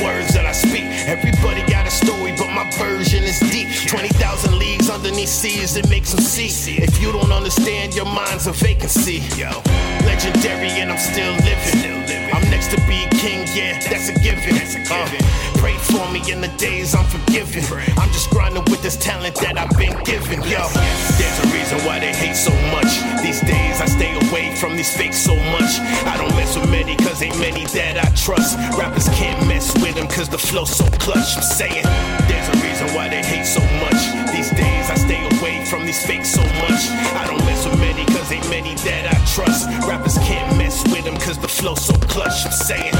[0.04, 0.86] Words that I speak.
[1.10, 3.68] Everybody got a story, but my version is deep.
[3.88, 6.78] 20,000 leagues underneath seas, it makes them see.
[6.78, 9.24] If you don't understand, your mind's a vacancy.
[9.36, 9.50] Yo,
[10.06, 11.57] legendary, and I'm still living.
[13.20, 14.56] I'm next to be king, yeah, that's a given.
[14.90, 15.10] Uh,
[15.58, 17.64] pray for me in the days I'm forgiven.
[17.98, 20.42] I'm just grinding with this talent that I've been given.
[20.44, 20.68] Yo,
[21.18, 23.02] there's a reason why they hate so much.
[23.22, 25.80] These days I stay away from these fakes so much.
[26.06, 28.58] I don't mess with many, cause ain't many that I trust.
[28.78, 31.36] Rappers can't mess with them, cause the flow's so clutch.
[31.36, 31.86] I'm saying,
[32.48, 34.32] there's reason why they hate so much.
[34.32, 36.90] These days I stay away from these fakes so much.
[37.16, 39.68] I don't mess with many, cause ain't many that I trust.
[39.88, 42.46] Rappers can't mess with them, cause the flow's so clutch.
[42.46, 42.94] I'm saying.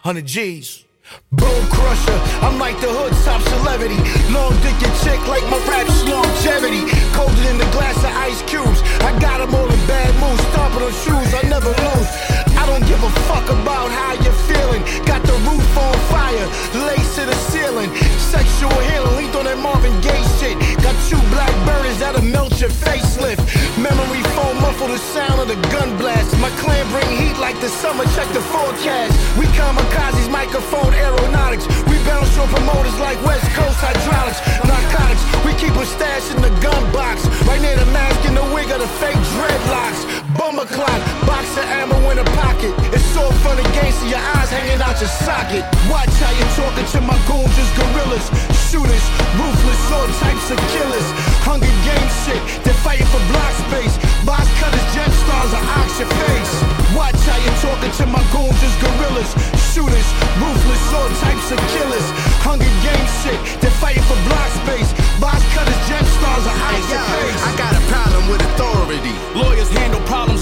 [0.00, 0.83] Hundred G's.
[1.32, 3.98] Boom crusher, I'm like the hood top celebrity.
[4.32, 6.84] Long dick and chick like my rap's longevity.
[7.14, 8.80] Colder than the glass of ice cubes.
[9.00, 12.33] I got 'em all in bad moods, stomping on shoes, I never lose.
[12.74, 14.82] Don't give a fuck about how you're feeling.
[15.06, 16.42] Got the roof on fire,
[16.82, 17.86] lace to the ceiling.
[18.18, 20.58] Sexual healing, linked on that Marvin Gaye shit.
[20.82, 23.46] Got two black burners that'll melt your facelift.
[23.78, 26.34] Memory foam muffle the sound of the gun blast.
[26.42, 29.14] My clan bring heat like the summer, check the forecast.
[29.38, 31.70] We kamikazes, microphone aeronautics.
[31.86, 34.42] We bounce your promoters like West Coast hydraulics.
[34.66, 37.22] Narcotics, we keep a stash in the gun box.
[37.46, 40.02] Right near the mask and the wig of the fake dreadlocks.
[40.34, 42.63] Bomber clock, box of ammo in a pocket.
[42.96, 45.64] It's so fun and games to your eyes hanging out your socket.
[45.92, 48.26] Watch how you talking to my goons as gorillas.
[48.72, 49.04] Shooters,
[49.36, 51.06] ruthless, all types of killers.
[51.44, 53.94] Hunger game shit, they're fighting for block space.
[54.24, 56.52] Box cutters, gem stars, or ox your face.
[56.96, 59.30] Watch how you talking to my goons as gorillas.
[59.74, 60.08] Shooters,
[60.40, 62.06] ruthless, all types of killers.
[62.40, 64.88] Hunger game shit, they're fighting for block space.
[65.20, 67.40] Box cutters, gem stars, or ox your face.
[67.44, 69.12] I got a problem with authority.
[69.36, 70.40] Lawyers handle problems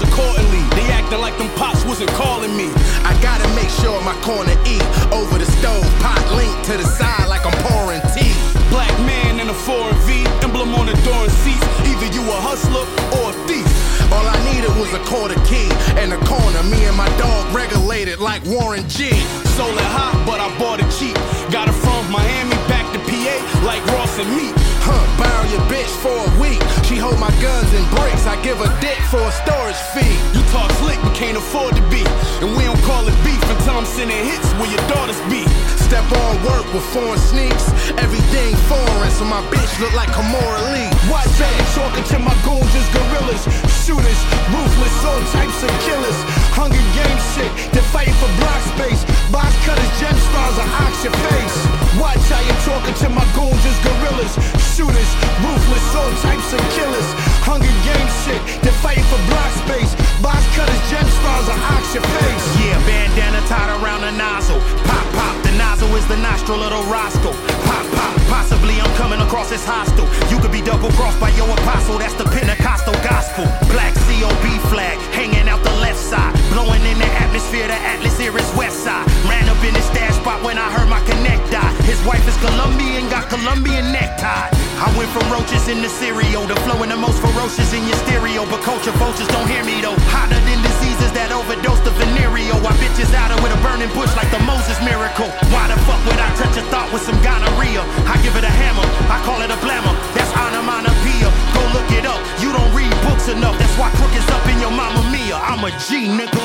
[18.33, 19.11] like Warren G.
[19.53, 21.13] Sold it hot, but I bought it cheap.
[21.51, 24.72] Got it from Miami back to PA like Ross and Meek.
[24.83, 26.59] Huh, borrow your bitch for a week.
[26.83, 28.27] She hold my guns and bricks.
[28.27, 30.15] I give her dick for a storage fee.
[30.35, 32.03] You talk slick, but can't afford to be.
[32.43, 35.47] And we don't call it beef until I'm sending hits where your daughters be.
[35.87, 37.71] Step on work with foreign sneaks.
[37.95, 40.91] Everything foreign, so my bitch look like Kimora Lee.
[41.07, 43.43] Watch out, talking to my goons as gorillas.
[43.87, 46.19] Shooters, ruthless, all types of killers.
[46.59, 49.07] Hunger game shit, they're fighting for block space.
[49.31, 50.67] Box cutters, gem stars, or
[51.03, 51.57] your face.
[51.99, 54.33] Watch how you talking to my goons as gorillas.
[54.73, 55.13] Shooters,
[55.45, 57.05] ruthless, all types of killers.
[57.45, 59.93] Hunger game shit, they're fighting for block space.
[60.17, 62.45] Box cutters, gem stars, or ox your face.
[62.57, 64.57] Yeah, bandana tied around the nozzle.
[64.89, 67.37] Pop, pop, the nozzle is the nostril of the Roscoe.
[67.69, 70.09] Pop, pop, possibly I'm coming across as hostile.
[70.33, 73.45] You could be double crossed by your apostle, that's the Pentecostal gospel.
[73.69, 76.33] Black COB flag, hanging out the left side.
[76.49, 79.05] Blowing in the atmosphere, the Atlas here is west side.
[79.29, 81.73] Ran up in the stash spot when I heard my connect die.
[81.85, 84.62] His wife is Colombian, got Colombian necktie.
[84.79, 88.45] I went from roaches in the cereal to flowing the most ferocious in your stereo.
[88.49, 89.95] But culture vultures don't hear me though.
[90.09, 92.57] Hotter than diseases that overdose the venereal.
[92.63, 95.29] I bitches out her with a burning bush like the Moses miracle.
[95.53, 97.85] Why the fuck would I touch a thought with some gonorrhea?
[98.09, 99.93] I give it a hammer, I call it a blammer.
[100.17, 101.29] That's onomatopoeia.
[101.53, 102.19] Go look it up.
[102.41, 103.57] You don't read books enough.
[103.59, 105.37] That's why crook is up in your mama mia.
[105.37, 106.43] I'm a G nigga.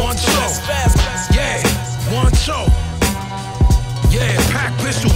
[0.00, 0.16] One.
[1.32, 1.62] Yeah,
[2.12, 2.83] one show.
[4.14, 5.13] Yeah, pack pistol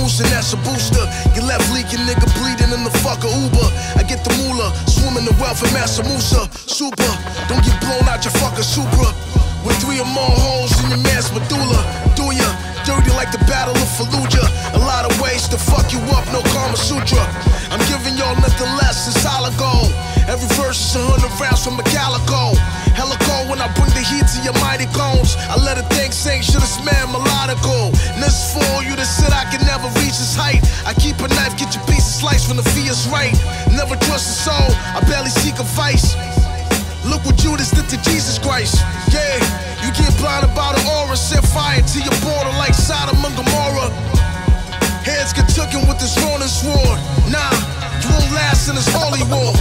[0.00, 1.04] and that's a booster.
[1.36, 3.68] You left leaking, nigga bleeding in the fucker Uber.
[4.00, 6.48] I get the moolah, swimming the wealth of Mansa Musa.
[6.64, 7.12] Super,
[7.48, 9.12] don't get blown out your fucking Supra.
[9.60, 11.84] With three or more holes in your man's medulla.
[12.16, 12.48] Do ya?
[12.88, 14.48] Dirty like the Battle of Fallujah.
[14.72, 17.20] A lot of ways to fuck you up, no Kama Sutra.
[17.68, 19.92] I'm giving y'all nothing less than solid gold.
[20.32, 22.56] Every verse is a hundred rounds from a calico.
[23.00, 25.32] Hella cold when I bring the heat to your mighty cones.
[25.48, 27.88] I let a thing sing, should have smelled melodical.
[28.12, 30.60] And this is for all you that said I can never reach this height.
[30.84, 33.32] I keep a knife, get your piece of slice when the fee is right.
[33.72, 36.12] Never trust a soul, I barely seek advice.
[37.08, 38.84] Look what Judas did to Jesus Christ.
[39.08, 39.40] Yeah,
[39.80, 43.88] you get blinded by the aura, set fire to your border like Sodom and Gomorrah.
[45.08, 47.00] Heads get taken with this Ronin sword.
[47.32, 47.48] Nah,
[48.04, 49.56] you won't last in this holy war.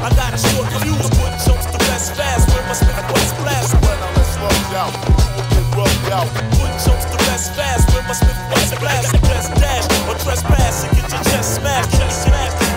[0.00, 2.48] I got a short fuse, put chunks to rest fast.
[2.54, 3.74] Where my Smith West blast.
[3.74, 6.28] When I let slugs out, you will get rubbed out.
[6.54, 7.92] Put chunks to rest fast.
[7.92, 9.10] Where my Smith West blast.
[9.26, 11.90] Press dash or trespass and get your chest smashed.
[11.98, 12.67] Chest smashed.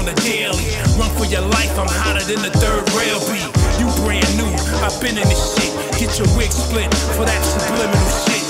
[0.00, 0.64] On the daily.
[0.96, 3.44] Run for your life, I'm hotter than the third rail beat.
[3.76, 4.48] You brand new,
[4.80, 5.72] I've been in this shit.
[6.00, 8.40] Get your wig split for that subliminal shit.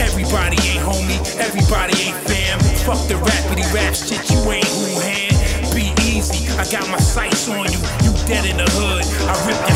[0.00, 2.56] Everybody ain't homie, everybody ain't fam.
[2.88, 5.36] Fuck the rapidy rap shit, you ain't who hand.
[5.76, 7.80] Be easy, I got my sights on you.
[8.00, 9.75] You dead in the hood, I rip your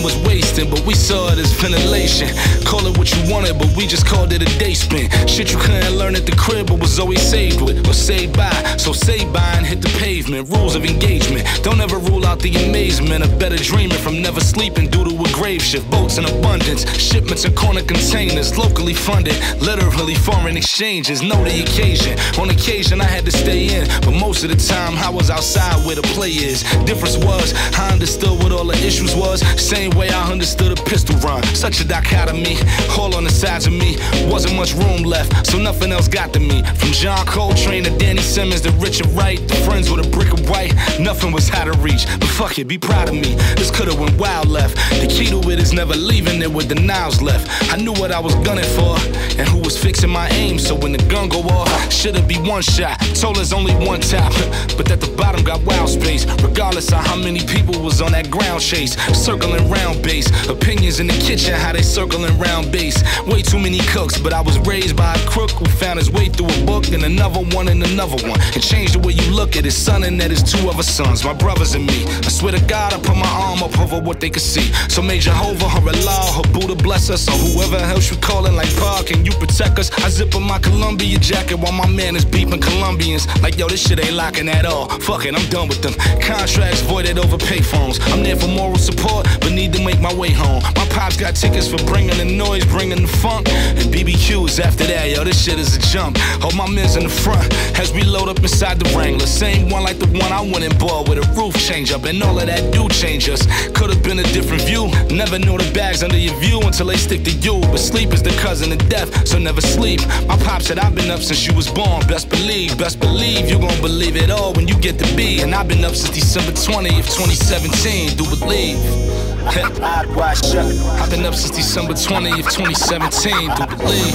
[0.00, 2.28] time was wasting, but we saw it as ventilation.
[2.64, 5.10] Call it what you wanted, but we just called it a day spin.
[5.26, 8.50] Shit you couldn't learn at the crib, but was always saved with or saved by.
[8.76, 10.48] So say bye and hit the pavement.
[10.50, 11.46] Rules of engagement.
[11.62, 15.32] Don't ever rule out the amazement of better dreaming from never sleeping due to a
[15.32, 15.90] grave shift.
[15.90, 21.22] Boats in abundance, shipments in corner containers, locally funded, literally foreign exchanges.
[21.22, 22.18] Know the occasion.
[22.40, 25.84] On occasion, I had to stay in, but most of the time, I was outside
[25.86, 26.62] where the play is.
[26.84, 29.40] Difference was, I understood what all the issues was.
[29.60, 31.42] Same way I understood a pistol run.
[31.54, 32.56] Such a dichotomy,
[32.98, 33.96] all on the sides of me.
[34.30, 36.62] Wasn't much room left, so nothing else got to me.
[36.76, 40.48] From John Coltrane to Danny Simmons to Richard Wright, to friends with a brick of
[40.48, 40.74] white.
[40.98, 43.34] Nothing was out of reach, but fuck it, be proud of me.
[43.56, 44.76] This could've went wild left.
[45.00, 47.48] The key to it is never leaving it with the knives left.
[47.72, 48.96] I knew what I was gunning for,
[49.38, 50.58] and who was fixing my aim.
[50.58, 52.98] So when the gun go off, should've be one shot.
[53.14, 54.32] Told us only one top,
[54.76, 56.26] but at the bottom got wild space.
[56.42, 60.28] Regardless of how many people was on that ground chase, circling round base.
[60.48, 63.02] Opinions in the kitchen, how they circling round base.
[63.26, 66.28] Way too many cooks, but I was raised by a crook who found his way
[66.28, 68.40] through a book and another one and another one.
[68.54, 71.24] And changed the way you look at his son and at his two other sons,
[71.24, 72.04] my brothers and me.
[72.26, 74.72] I swear to God, I put my arm up over what they could see.
[74.88, 78.74] So may Jehovah, her Allah, her Buddha bless us, or whoever else you calling like
[78.76, 79.90] Pa, can you protect us?
[80.04, 83.26] I zip up my Columbia jacket while my man is beeping Colombians.
[83.42, 84.88] Like, yo, this shit ain't locking at all.
[85.00, 85.94] Fuck it, I'm done with them.
[86.20, 87.98] Contracts voided over payphones.
[88.12, 90.62] I'm there for moral support, but need to make my way home.
[90.76, 93.48] My pops got tickets for bringing the noise, bringing the funk.
[93.48, 96.18] And BBQs after that, yo, this shit is a jump.
[96.42, 99.26] Hold my men's in the front as we load up inside the Wrangler.
[99.26, 102.04] Same one like the one I went and bought with a roof change up.
[102.04, 103.42] And all of that do change us.
[103.72, 104.88] Could have been a different view.
[105.10, 107.60] Never know the bags under your view until they stick to you.
[107.60, 110.00] But sleep is the cousin of death, so never sleep.
[110.26, 112.06] My pop said I've been up since you was born.
[112.06, 115.42] Best believe, best believe you gon' believe it all when you get to be.
[115.42, 118.16] And I've been up since December 20th, 2017.
[118.16, 119.29] Do believe.
[119.46, 123.48] I've been up since December 20th, 2017.
[123.56, 124.14] Do believe.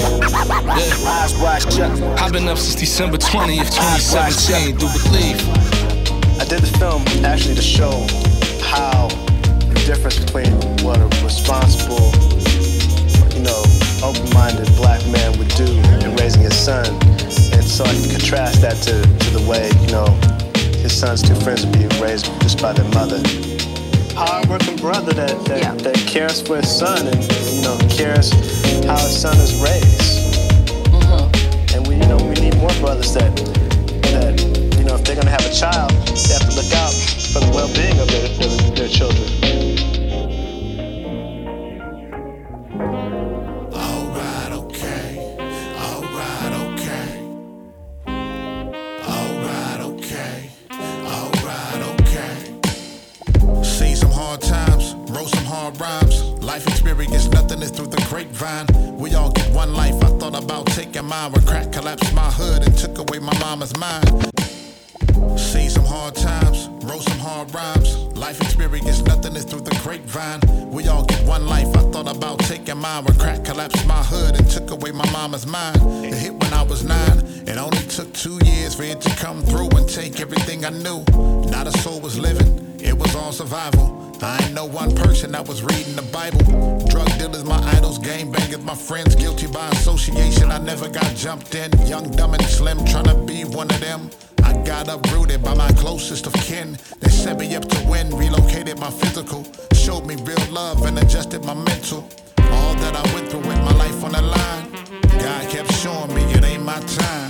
[1.77, 2.15] Yeah.
[2.19, 4.77] I've been up since December 20th, 2017.
[4.77, 5.41] Do believe.
[6.39, 8.05] I did the film actually to show
[8.61, 9.07] how
[9.73, 10.51] the difference between
[10.85, 12.11] what a responsible,
[13.33, 13.63] you know,
[14.03, 15.65] open-minded black man would do
[16.05, 19.91] in raising his son, and so I can contrast that to, to the way, you
[19.91, 20.07] know,
[20.81, 23.21] his son's two friends would be raised just by their mother.
[24.15, 25.73] Hard-working brother that that, Yeah.
[25.73, 27.21] that cares for his son and
[27.53, 28.31] you know cares
[28.85, 30.39] how his son is raised.
[30.91, 31.75] Mm-hmm.
[31.75, 33.35] And we, you know, we need more brothers that
[34.13, 34.39] that
[34.79, 36.93] you know if they're gonna have a child, they have to look out
[37.33, 39.44] for the well-being of their, their, their children.
[58.35, 58.97] Grapevine.
[58.97, 59.95] We all get one life.
[60.03, 63.75] I thought about taking mine when crack collapsed my hood and took away my mama's
[63.77, 64.05] mind.
[65.37, 67.95] Seen some hard times, wrote some hard rhymes.
[68.15, 70.41] Life experience, nothing is through the grapevine.
[70.71, 71.67] We all get one life.
[71.75, 75.45] I thought about taking mine when crack collapsed my hood and took away my mama's
[75.45, 75.77] mind.
[76.05, 77.19] It hit when I was nine.
[77.47, 81.03] It only took two years for it to come through and take everything I knew.
[81.49, 84.04] Not a soul was living, it was all survival.
[84.21, 86.85] I ain't no one person I was reading the Bible.
[86.87, 90.51] Drug dealers, my idols, game bangers, my friends, guilty by association.
[90.51, 91.71] I never got jumped in.
[91.87, 94.09] Young, dumb, and slim, trying to be one of them.
[94.43, 96.77] I got uprooted by my closest of kin.
[96.99, 101.43] They set me up to win, relocated my physical, showed me real love and adjusted
[101.43, 102.07] my mental.
[102.51, 104.71] All that I went through with my life on the line,
[105.19, 107.24] God kept showing me it ain't my time.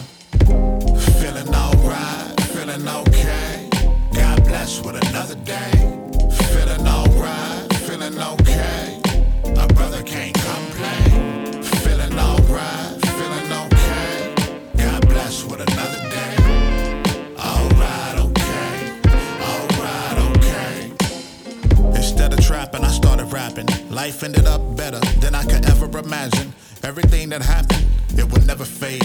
[24.06, 26.54] Life ended up better than I could ever imagine.
[26.84, 29.02] Everything that happened, it would never fade.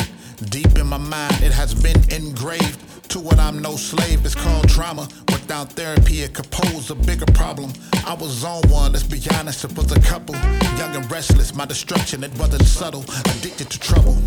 [0.51, 2.79] Deep in my mind, it has been engraved.
[3.13, 5.09] To what I'm no slave, it's called trauma.
[5.33, 7.73] Without therapy, it could pose a bigger problem.
[8.07, 10.35] I was on one, let's be honest, it was a couple.
[10.77, 13.05] Young and restless, my destruction, it wasn't subtle.
[13.25, 14.19] Addicted to trouble.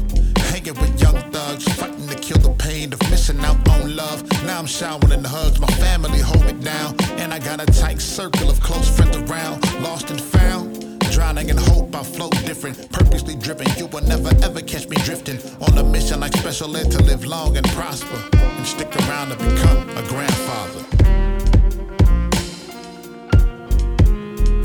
[0.63, 4.23] Hanging with young thugs, fighting to kill the pain of missing out on love.
[4.45, 6.95] Now I'm showering hugs, my family hold it down.
[7.19, 11.01] And I got a tight circle of close friends around, lost and found.
[11.11, 13.67] Drowning in hope, I float different, purposely driven.
[13.77, 17.25] You will never ever catch me drifting on a mission like special ed to live
[17.25, 20.83] long and prosper and stick around to become a grandfather.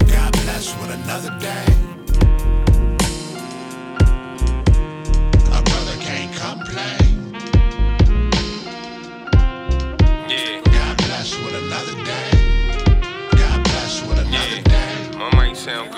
[0.07, 1.88] God bless with another day.
[15.69, 15.98] My mic sound good.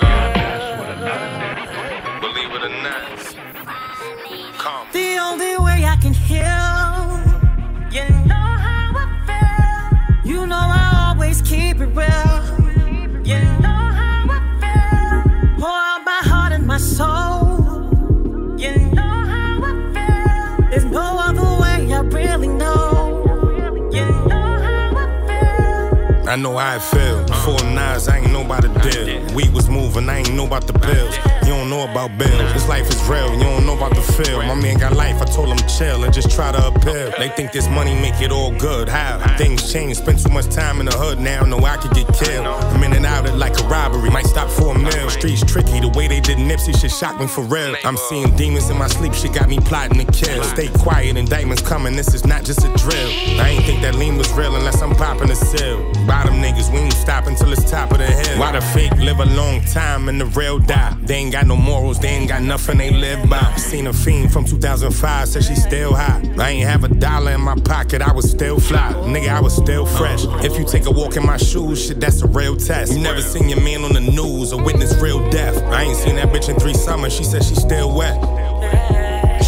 [26.31, 27.27] I know how it feel.
[27.43, 29.35] Four nines, I ain't know about the deal.
[29.35, 31.13] We was moving, I ain't know about the bills.
[31.51, 32.53] You don't know about bills.
[32.53, 34.41] This life is real, you don't know about the feel.
[34.41, 37.11] My man got life, I told him chill and just try to appeal.
[37.19, 38.87] They think this money make it all good.
[38.87, 39.19] How?
[39.35, 42.47] Things change, spend too much time in the hood now, know I could get killed.
[42.47, 45.09] I'm in and out it like a robbery, might stop for a meal.
[45.09, 47.75] Streets tricky, the way they did Nipsey shit shock me for real.
[47.83, 50.41] I'm seeing demons in my sleep, shit got me plotting to kill.
[50.45, 53.09] Stay quiet, indictments coming, this is not just a drill.
[53.41, 55.83] I ain't think that lean was real unless I'm popping a seal.
[56.07, 58.39] Bottom niggas, we ain't stop until it's top of the hill.
[58.39, 60.95] Why the fake live a long time and the real die?
[61.01, 63.55] They ain't got no morals, they ain't got nothing they live by.
[63.55, 66.21] Seen a fiend from 2005, said she still hot.
[66.39, 68.93] I ain't have a dollar in my pocket, I was still fly.
[69.05, 70.25] Nigga, I was still fresh.
[70.43, 72.93] If you take a walk in my shoes, shit, that's a real test.
[72.93, 75.57] You never seen your man on the news or witness real death.
[75.63, 78.15] I ain't seen that bitch in three summers, she said she still wet.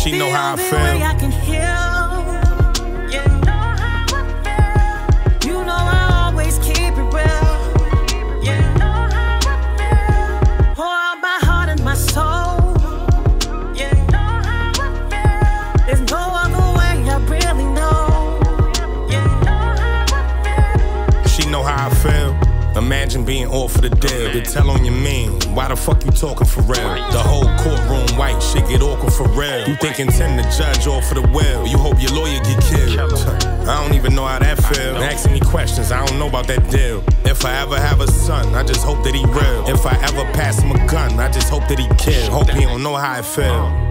[0.03, 1.42] She know how I feel.
[23.25, 24.31] Being all for the deal.
[24.33, 26.93] To tell on your man, why the fuck you talking for real?
[27.11, 29.65] The whole courtroom white shit get awkward for real.
[29.67, 31.65] You think intend the judge all for the will.
[31.65, 32.99] You hope your lawyer get killed.
[32.99, 34.97] I don't even know how that feel.
[34.97, 37.01] Asking me questions, I don't know about that deal.
[37.23, 39.69] If I ever have a son, I just hope that he real.
[39.69, 42.29] If I ever pass him a gun, I just hope that he kill.
[42.29, 43.82] Hope he don't know how I feel.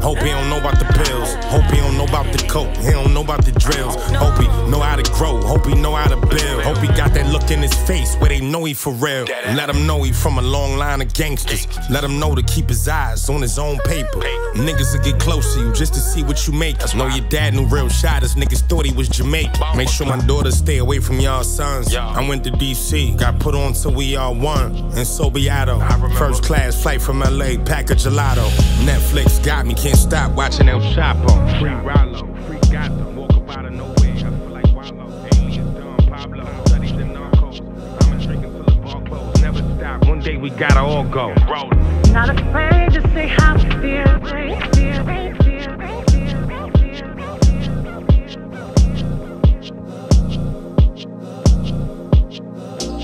[0.00, 1.34] Hope he don't know about the pills.
[1.46, 2.74] Hope he don't know about the coke.
[2.76, 3.96] He don't know about the drills.
[4.12, 5.40] Hope he know how to grow.
[5.42, 6.62] Hope he know how to build.
[6.62, 9.24] Hope he got that look in his face where they know he for real.
[9.54, 11.66] Let him know he from a long line of gangsters.
[11.90, 14.20] Let him know to keep his eyes on his own paper.
[14.54, 16.76] Niggas will get close to you just to see what you make.
[16.94, 18.34] Know your dad knew real shotters.
[18.34, 19.76] Niggas thought he was Jamaican.
[19.76, 21.94] Make sure my daughters stay away from y'all sons.
[21.94, 24.76] I went to DC, got put on till we all won.
[24.96, 25.80] And so Beato.
[26.16, 28.48] First class flight from LA, pack a gelato.
[28.84, 31.30] Netflix got me, can't stop watching El Chapo.
[31.60, 33.94] Free Rollo, free Gato, walk up out of nowhere.
[34.00, 37.60] I feel like Wallow, alias Don Pablo, studies in narcos.
[38.02, 40.06] I'ma drink until the bar close, never stop.
[40.06, 41.34] One day we gotta all go.
[41.48, 41.78] Rollin'.
[42.12, 44.08] Not afraid to say how we feel.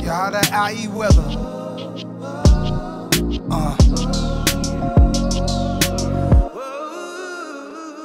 [0.04, 1.43] Y'all that IE weather.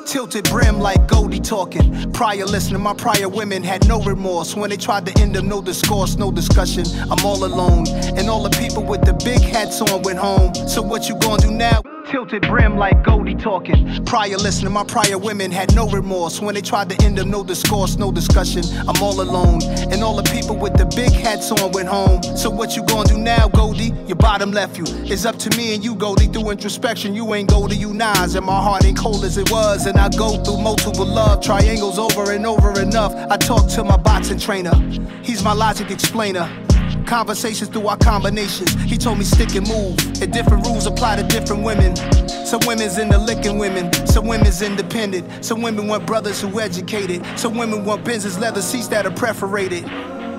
[0.10, 2.12] Tilted brim like Goldie talking.
[2.14, 4.56] Prior listener, my prior women had no remorse.
[4.56, 6.86] When they tried to end them, no discourse, no discussion.
[7.12, 7.88] I'm all alone.
[8.18, 10.56] And all the people with the big hats on went home.
[10.68, 11.84] So what you gonna do now?
[12.10, 14.04] Tilted brim like Goldie talking.
[14.04, 16.42] Prior listener, my prior women had no remorse.
[16.42, 18.64] When they tried to end them, no discourse, no discussion.
[18.88, 19.62] I'm all alone.
[19.92, 22.24] And all the people with the big hats on went home.
[22.36, 23.94] So what you gonna do now, Goldie?
[24.08, 24.86] Your bottom left you.
[25.06, 26.26] It's up to me and you, Goldie.
[26.26, 28.34] Through introspection, you ain't Goldie, you Nas.
[28.34, 29.86] And my heart ain't cold as it was.
[29.86, 33.14] And I go through multiple love triangles over and over enough.
[33.30, 34.74] I talk to my boxing trainer.
[35.22, 36.50] He's my logic explainer.
[37.10, 38.72] Conversations through our combinations.
[38.84, 39.98] He told me stick and move.
[40.22, 41.96] And different rules apply to different women.
[42.46, 43.92] Some women's into licking women.
[44.06, 45.44] Some women's independent.
[45.44, 47.26] Some women want brothers who educated.
[47.36, 49.86] Some women want business leather seats that are perforated.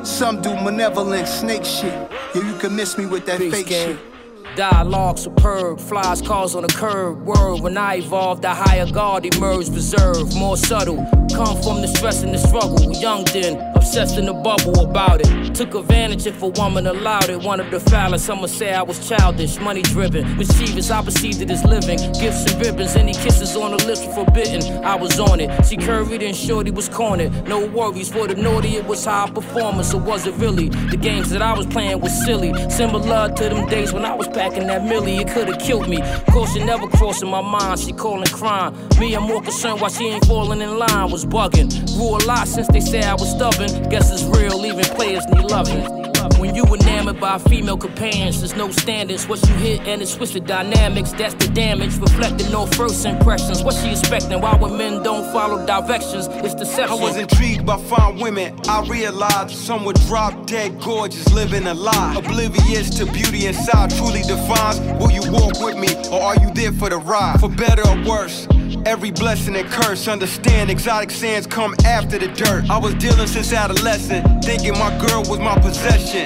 [0.07, 1.93] Some do malevolent snake shit.
[2.37, 4.10] Yeah, you can miss me with that fake shit.
[4.57, 7.25] Dialogue superb, flies cars on the curb.
[7.25, 10.97] Word, when I evolved, the higher guard emerged, reserved, more subtle.
[11.33, 12.93] Come from the stress and the struggle.
[12.93, 15.55] Young then, obsessed in the bubble about it.
[15.55, 17.41] Took advantage if a woman allowed it.
[17.43, 20.37] Wanted to foul it, some would say I was childish, money driven.
[20.37, 21.99] Mischievous, I perceived it as living.
[22.21, 24.85] Gifts and ribbons, any kisses on the lips were forbidden.
[24.85, 25.65] I was on it.
[25.67, 27.47] She curried and shorty was cornered.
[27.47, 30.69] No worries for the naughty, it was high performance, or was it really?
[30.69, 32.53] The games that I was playing was silly.
[32.69, 35.99] Similar to them days when I was packing that millie, it could've killed me.
[36.33, 38.75] Caution never crossing my mind, she calling crime.
[38.99, 41.69] Me, I'm more concerned why she ain't falling in line, was bugging.
[41.95, 43.71] Grew a lot since they said I was stubborn.
[43.91, 46.00] Guess it's real, even players need loving.
[46.39, 49.27] When you enamored by female companions, there's no standards.
[49.29, 51.97] What you hit and it's twisted dynamics, that's the damage.
[51.99, 53.63] Reflecting no first impressions.
[53.63, 54.41] What she expecting?
[54.41, 56.29] Why when men don't follow directions?
[56.45, 56.99] It's deception.
[56.99, 58.59] I was intrigued by fine women.
[58.69, 62.15] I realized some were drop dead gorgeous, living a lie.
[62.17, 66.73] Oblivious to beauty inside truly defines will you walk with me or are you there
[66.73, 67.41] for the ride?
[67.41, 68.47] For better or worse.
[68.87, 72.71] Every blessing and curse, understand exotic sands come after the dirt.
[72.71, 76.20] I was dealing since adolescent, thinking my girl was my possession.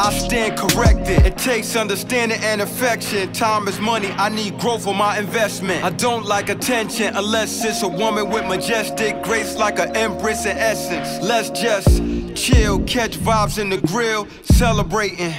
[0.00, 1.26] I stand corrected.
[1.26, 3.32] It takes understanding and affection.
[3.32, 4.08] Time is money.
[4.12, 5.82] I need growth for my investment.
[5.84, 10.56] I don't like attention unless it's a woman with majestic grace like an empress in
[10.56, 11.22] essence.
[11.26, 11.88] Let's just
[12.36, 15.34] chill, catch vibes in the grill, celebrating.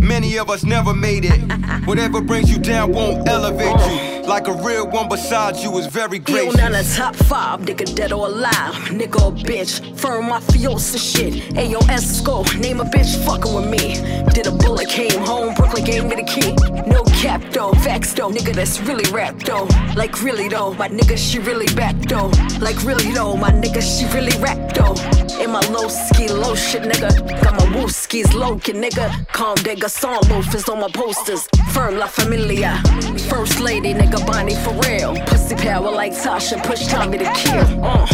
[0.00, 1.40] Many of us never made it.
[1.86, 4.14] Whatever brings you down won't elevate you.
[4.28, 6.56] Like a real one beside you is very gracious.
[6.56, 8.74] none of top five, nigga dead or alive.
[8.88, 11.34] Nigga a bitch, firm mafiosa shit.
[11.54, 13.94] Ayo Esco, name a bitch fucking with me.
[14.32, 16.52] Did a bullet, came home, Brooklyn gave me the key.
[16.90, 19.68] No cap though, facts though, nigga that's really rap though.
[19.94, 22.30] Like really though, my nigga she really back though.
[22.60, 24.94] Like really though, my nigga she really rap though.
[25.42, 27.42] In my low ski, low shit nigga.
[27.42, 29.26] Got my woo skis low kid nigga.
[29.32, 31.48] Calm digger, song loafers on my posters.
[31.72, 32.82] Firm La Familia.
[33.28, 35.14] First lady nigga, Bonnie for real.
[35.26, 37.84] Pussy power like Tasha, push Tommy to kill.
[37.84, 38.06] Uh.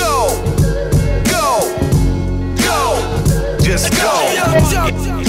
[0.00, 0.18] Go,
[1.32, 1.46] go,
[2.64, 3.58] go.
[3.62, 4.12] Just go.
[4.70, 5.25] Go, go,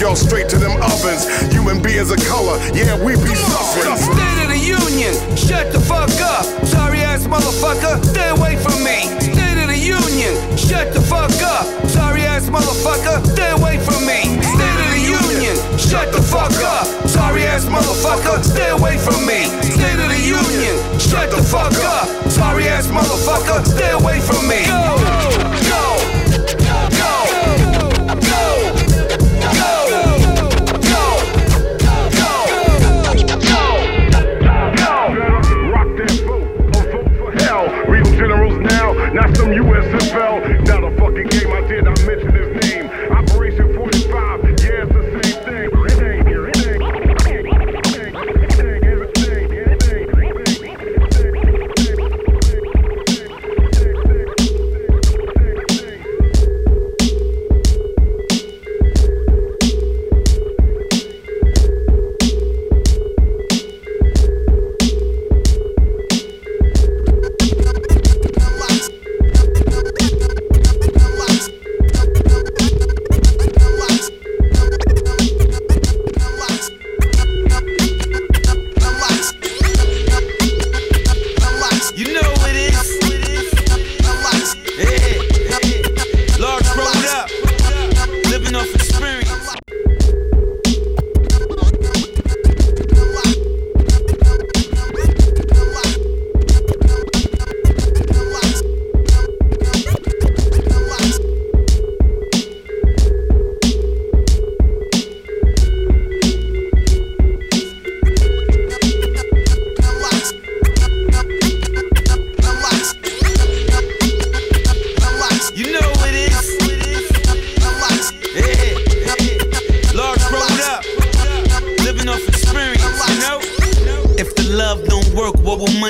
[0.00, 1.28] y'all straight to them ovens.
[1.52, 3.96] Human beings of color, yeah, we be suffering.
[4.00, 6.44] State of the Union, shut the fuck up.
[6.64, 9.04] Sorry ass motherfucker, stay away from me.
[9.20, 11.68] State of the Union, shut the fuck up.
[11.86, 14.40] Sorry ass motherfucker, stay away from me.
[14.40, 16.88] State of the Union, shut the fuck up.
[17.06, 19.44] Sorry ass motherfucker, stay away from me.
[19.60, 22.08] State of the Union, shut the fuck up.
[22.32, 24.64] Sorry ass motherfucker, stay away from me.
[24.64, 25.69] Go,
[39.20, 40.29] not some USFL.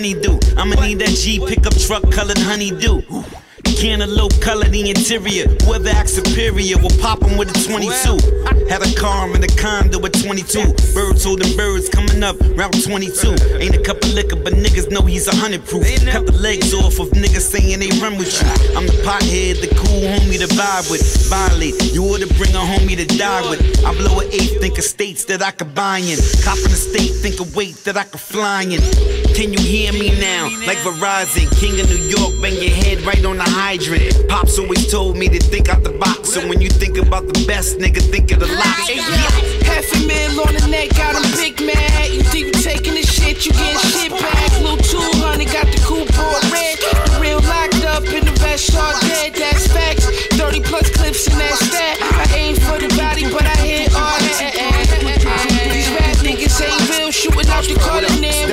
[0.00, 0.38] Money do?
[0.56, 3.02] I'ma need that G pickup truck colored honeydew.
[3.80, 5.48] Cantaloupe color the interior.
[5.64, 8.68] Whoever acts superior will pop him with a 22.
[8.68, 10.92] Had a car and a condo at 22.
[10.92, 13.56] Birds holding birds coming up, round 22.
[13.56, 15.82] Ain't a cup of liquor, but niggas know he's a hundred proof.
[16.04, 18.76] Cut the legs off of niggas saying they run with you.
[18.76, 21.00] I'm the pothead, the cool homie to vibe with.
[21.30, 23.60] Violate, you ought to bring a homie to die with.
[23.82, 26.18] I blow an eighth, think of states that I could buy in.
[26.44, 28.80] Cop in the state, think of weight that I could fly in.
[29.34, 30.52] Can you hear me now?
[30.66, 34.28] Like Verizon, King of New York, bang your head right on the hydrant.
[34.28, 36.34] Pops always told me to think out the box.
[36.34, 38.82] So when you think about the best, nigga, think of the oh lot.
[38.90, 39.06] Yeah.
[39.62, 42.10] Half a mil on the neck, got him big mad.
[42.10, 44.50] You think you taking this shit, you getting shit back.
[44.58, 46.82] Little 200, got the coupe board red.
[46.82, 50.10] The real locked up in the vest, all dead, that's facts.
[50.34, 51.94] 30 plus clips in that stat.
[52.02, 54.50] I aim for the body, but I hit all that.
[55.70, 58.50] These rap niggas ain't real, shooting out the corner, then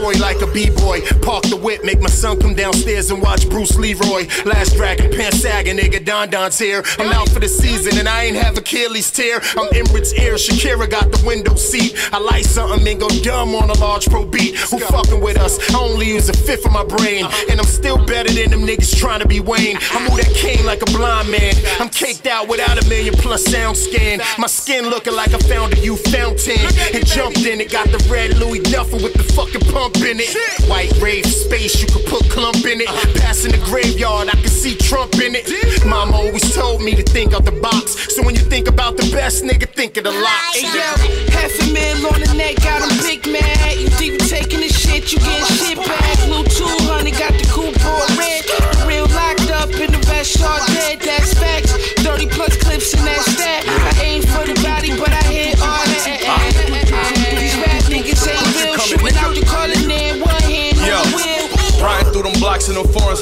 [0.00, 1.00] toy like a b-boy.
[1.22, 4.28] Park the whip, make my son come downstairs and watch Bruce Leroy.
[4.44, 6.82] Last Dragon, pants sagging, nigga, Don Don's here.
[6.98, 9.36] I'm out for the season and I ain't have Achilles tear.
[9.56, 11.96] I'm Emirates ear, Shakira got the window seat.
[12.12, 14.56] I like something and go dumb on a large pro beat.
[14.70, 15.58] Who fucking with us?
[15.74, 17.24] I only use a fifth of my brain.
[17.50, 19.78] And I'm still better than them niggas trying to be Wayne.
[19.92, 21.54] I move that king like a blind man.
[21.80, 24.20] I'm caked out without a million plus sound scan.
[24.38, 26.66] My skin looking like I found a youth fountain.
[26.94, 30.34] And jumped in it, got the red Louis Duffel with the fucking pump in it.
[30.68, 32.88] White rave space, you could put clump in it.
[33.20, 35.46] Passing the graveyard, I can see Trump in it.
[35.86, 38.14] Mama always told me to think out the box.
[38.14, 40.58] So when you think about the best, nigga, think of the locks.
[40.58, 40.90] Hey, yo,
[41.30, 43.78] half a mil on the neck, got him big mad.
[43.78, 46.18] You think you taking this shit, you getting shit back.
[46.26, 46.44] Little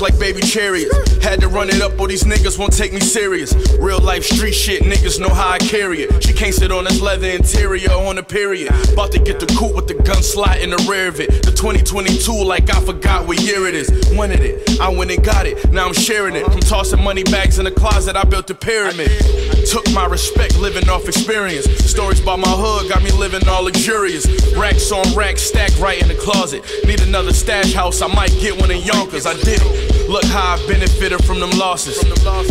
[0.01, 0.95] like baby chariots.
[1.23, 3.55] Had to run it up or these niggas won't take me serious.
[3.79, 6.23] Real life street shit, niggas know how I carry it.
[6.23, 8.73] She can't sit on this leather interior on a period.
[8.93, 11.31] About to get the coupe with the gun slot in the rear of it.
[11.45, 13.91] The 2022, like I forgot what year it is.
[14.13, 15.73] Wanted it, I went and got it.
[15.73, 16.45] Now I'm sharing it.
[16.45, 19.11] From tossing money bags in the closet, I built a pyramid.
[19.71, 21.67] Took my respect living off experience.
[21.89, 24.27] Stories about my hood got me living all luxurious.
[24.57, 26.63] Racks on racks stacked right in the closet.
[26.87, 29.27] Need another stash house, I might get one in Yonkers.
[29.27, 29.94] I did it.
[30.09, 31.97] Look how I benefited from them losses.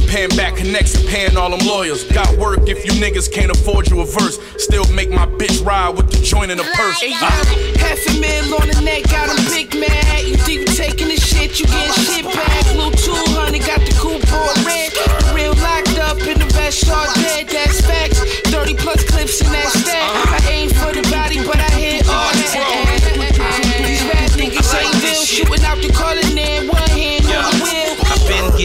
[0.08, 2.04] Paying back connects and paying all them lawyers.
[2.12, 4.40] Got work if you niggas can't afford you a verse.
[4.58, 7.00] Still make my bitch ride with the joint in the purse.
[7.00, 7.44] Hey, Ah.
[7.78, 10.24] half a mil on the neck, got him big mad.
[10.26, 12.66] You think you taking this shit, you getting shit back.
[12.74, 14.92] Little 200, got the coupe board red.
[14.94, 18.20] The real locked up in the vest, all dead, that's facts.
[18.50, 20.43] 30 plus clips in that stat.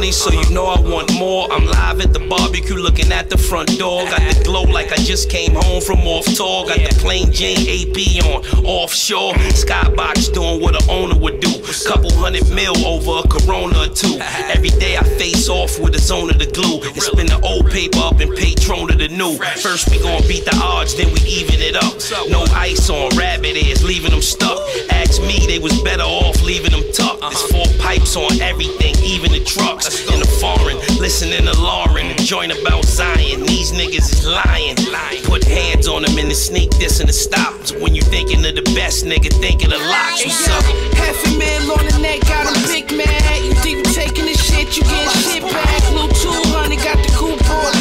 [0.00, 1.46] money, so you know I want more.
[1.52, 4.04] I'm live at the barbecue looking at the front door.
[4.04, 6.64] Got the glow like I just came home from off tour.
[6.66, 9.34] Got the plain Jane AP on offshore.
[9.52, 11.50] Skybox doing what an owner would do.
[11.86, 14.16] Couple hundred mil over a corona or two.
[14.48, 16.80] Every day I face off with a zone of the glue.
[16.80, 19.36] And spin the old paper up and patron to the new.
[19.60, 21.92] First we gon' beat the odds, then we even it up.
[22.30, 24.60] No ice on rabbit ears, leaving them stuck.
[24.90, 27.20] Ask me, they was better off leaving them tucked.
[27.20, 29.89] There's four pipes on everything, even the trucks.
[29.90, 33.42] In the foreign, listening to Lauryn, joint about Zion.
[33.42, 34.76] These niggas is lying.
[35.24, 37.66] Put hands on them in the sneak this and the stop.
[37.66, 40.24] So when you thinking of the best, nigga, think of the locks.
[40.24, 40.64] What's up?
[40.94, 43.44] half a mil on the neck, got him big mad.
[43.44, 45.82] You think you taking this shit, you getting shit back.
[45.90, 47.79] Little 200, got the coupe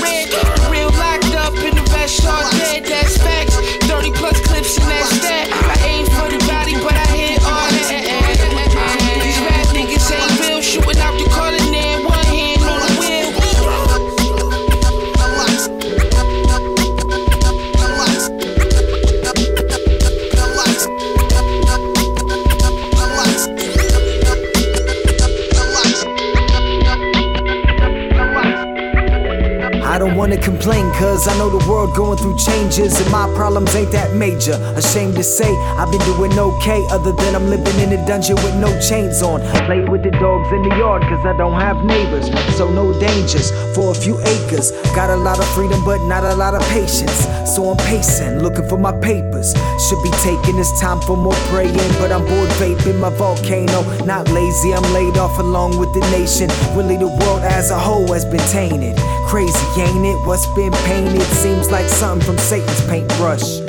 [30.30, 33.76] I don't wanna complain, cause I know the world going through changes and my problems
[33.76, 34.54] ain't that major.
[34.78, 38.54] Ashamed to say, I've been doing okay, other than I'm living in a dungeon with
[38.58, 39.42] no chains on.
[39.66, 43.50] Play with the dogs in the yard, cause I don't have neighbors, so no dangers
[43.74, 44.70] for a few acres.
[44.94, 47.26] Got a lot of freedom, but not a lot of patience.
[47.50, 49.56] So I'm pacing, looking for my papers.
[49.90, 53.82] Should be taking this time for more praying, but I'm bored vaping my volcano.
[54.06, 56.50] Not lazy, I'm laid off along with the nation.
[56.78, 58.96] Really, the world as a whole has been tainted.
[59.30, 60.26] Crazy, ain't it?
[60.26, 63.60] What's been painted seems like something from Satan's paintbrush.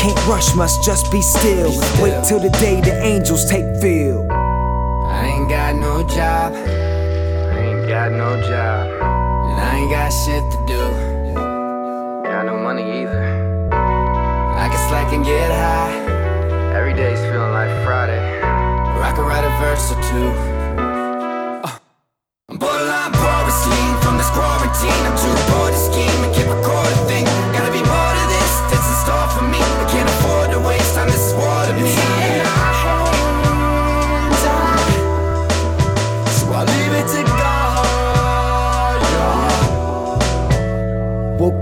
[0.00, 1.68] Can't rush, must just be still.
[2.00, 4.26] Wait till the day the angels take feel.
[4.32, 6.54] I ain't got no job.
[6.54, 8.88] I ain't got no job.
[9.50, 11.34] And I ain't got shit to do.
[12.24, 13.68] Got no money either.
[13.72, 16.72] I can slack and get high.
[16.74, 18.40] Every day's feeling like Friday.
[18.40, 20.59] Or I could write a verse or two.
[24.88, 25.49] i'm too.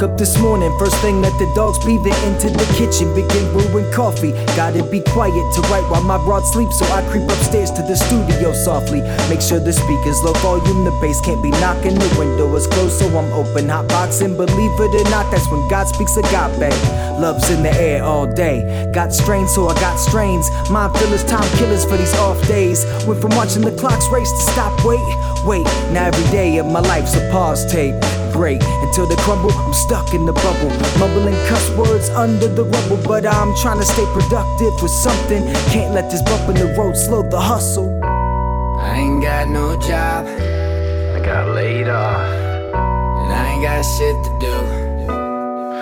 [0.09, 4.33] Up this morning, first thing that the dogs breathing into the kitchen, begin brewing coffee.
[4.57, 7.97] Gotta be quiet to write while my broad sleeps, so I creep upstairs to the
[7.97, 9.01] studio softly.
[9.29, 11.95] Make sure the speakers low volume, the bass can't be knocking.
[11.95, 14.37] The window is closed, so I'm open, hot boxing.
[14.37, 16.79] Believe it or not, that's when God speaks a God bang.
[17.21, 18.91] Love's in the air all day.
[18.93, 20.49] Got strains, so I got strains.
[20.71, 22.85] Mind fillers, time killers for these off days.
[23.07, 25.05] Went from watching the clocks race to stop, wait,
[25.45, 25.65] wait.
[25.93, 27.97] Now every day of my life's a pause tape.
[28.33, 30.71] Great, until they crumble, I'm stuck in the bubble.
[30.99, 35.45] Mumbling cuss words under the rubble, but I'm trying to stay productive with something.
[35.73, 37.89] Can't let this bump in the road slow the hustle.
[38.05, 40.27] I ain't got no job.
[40.27, 42.21] I got laid off.
[42.23, 44.55] And I ain't got shit to do.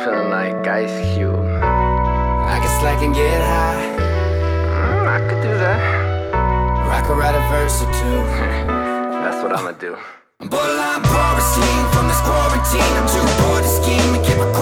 [0.03, 1.35] Feeling like Ice Cube.
[1.63, 3.87] I can slack and get high.
[4.81, 6.35] Mm, I could do that.
[6.87, 8.17] Or I could write a verse or two.
[9.23, 9.97] That's what I'ma do.
[10.39, 11.41] I'm borderline poor
[11.97, 12.93] from this quarantine.
[13.01, 14.53] I'm too bored to scheme and keep a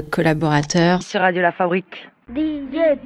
[0.00, 1.02] collaborateurs.
[1.02, 2.08] Sur Radio La Fabrique.
[2.34, 2.96] DJ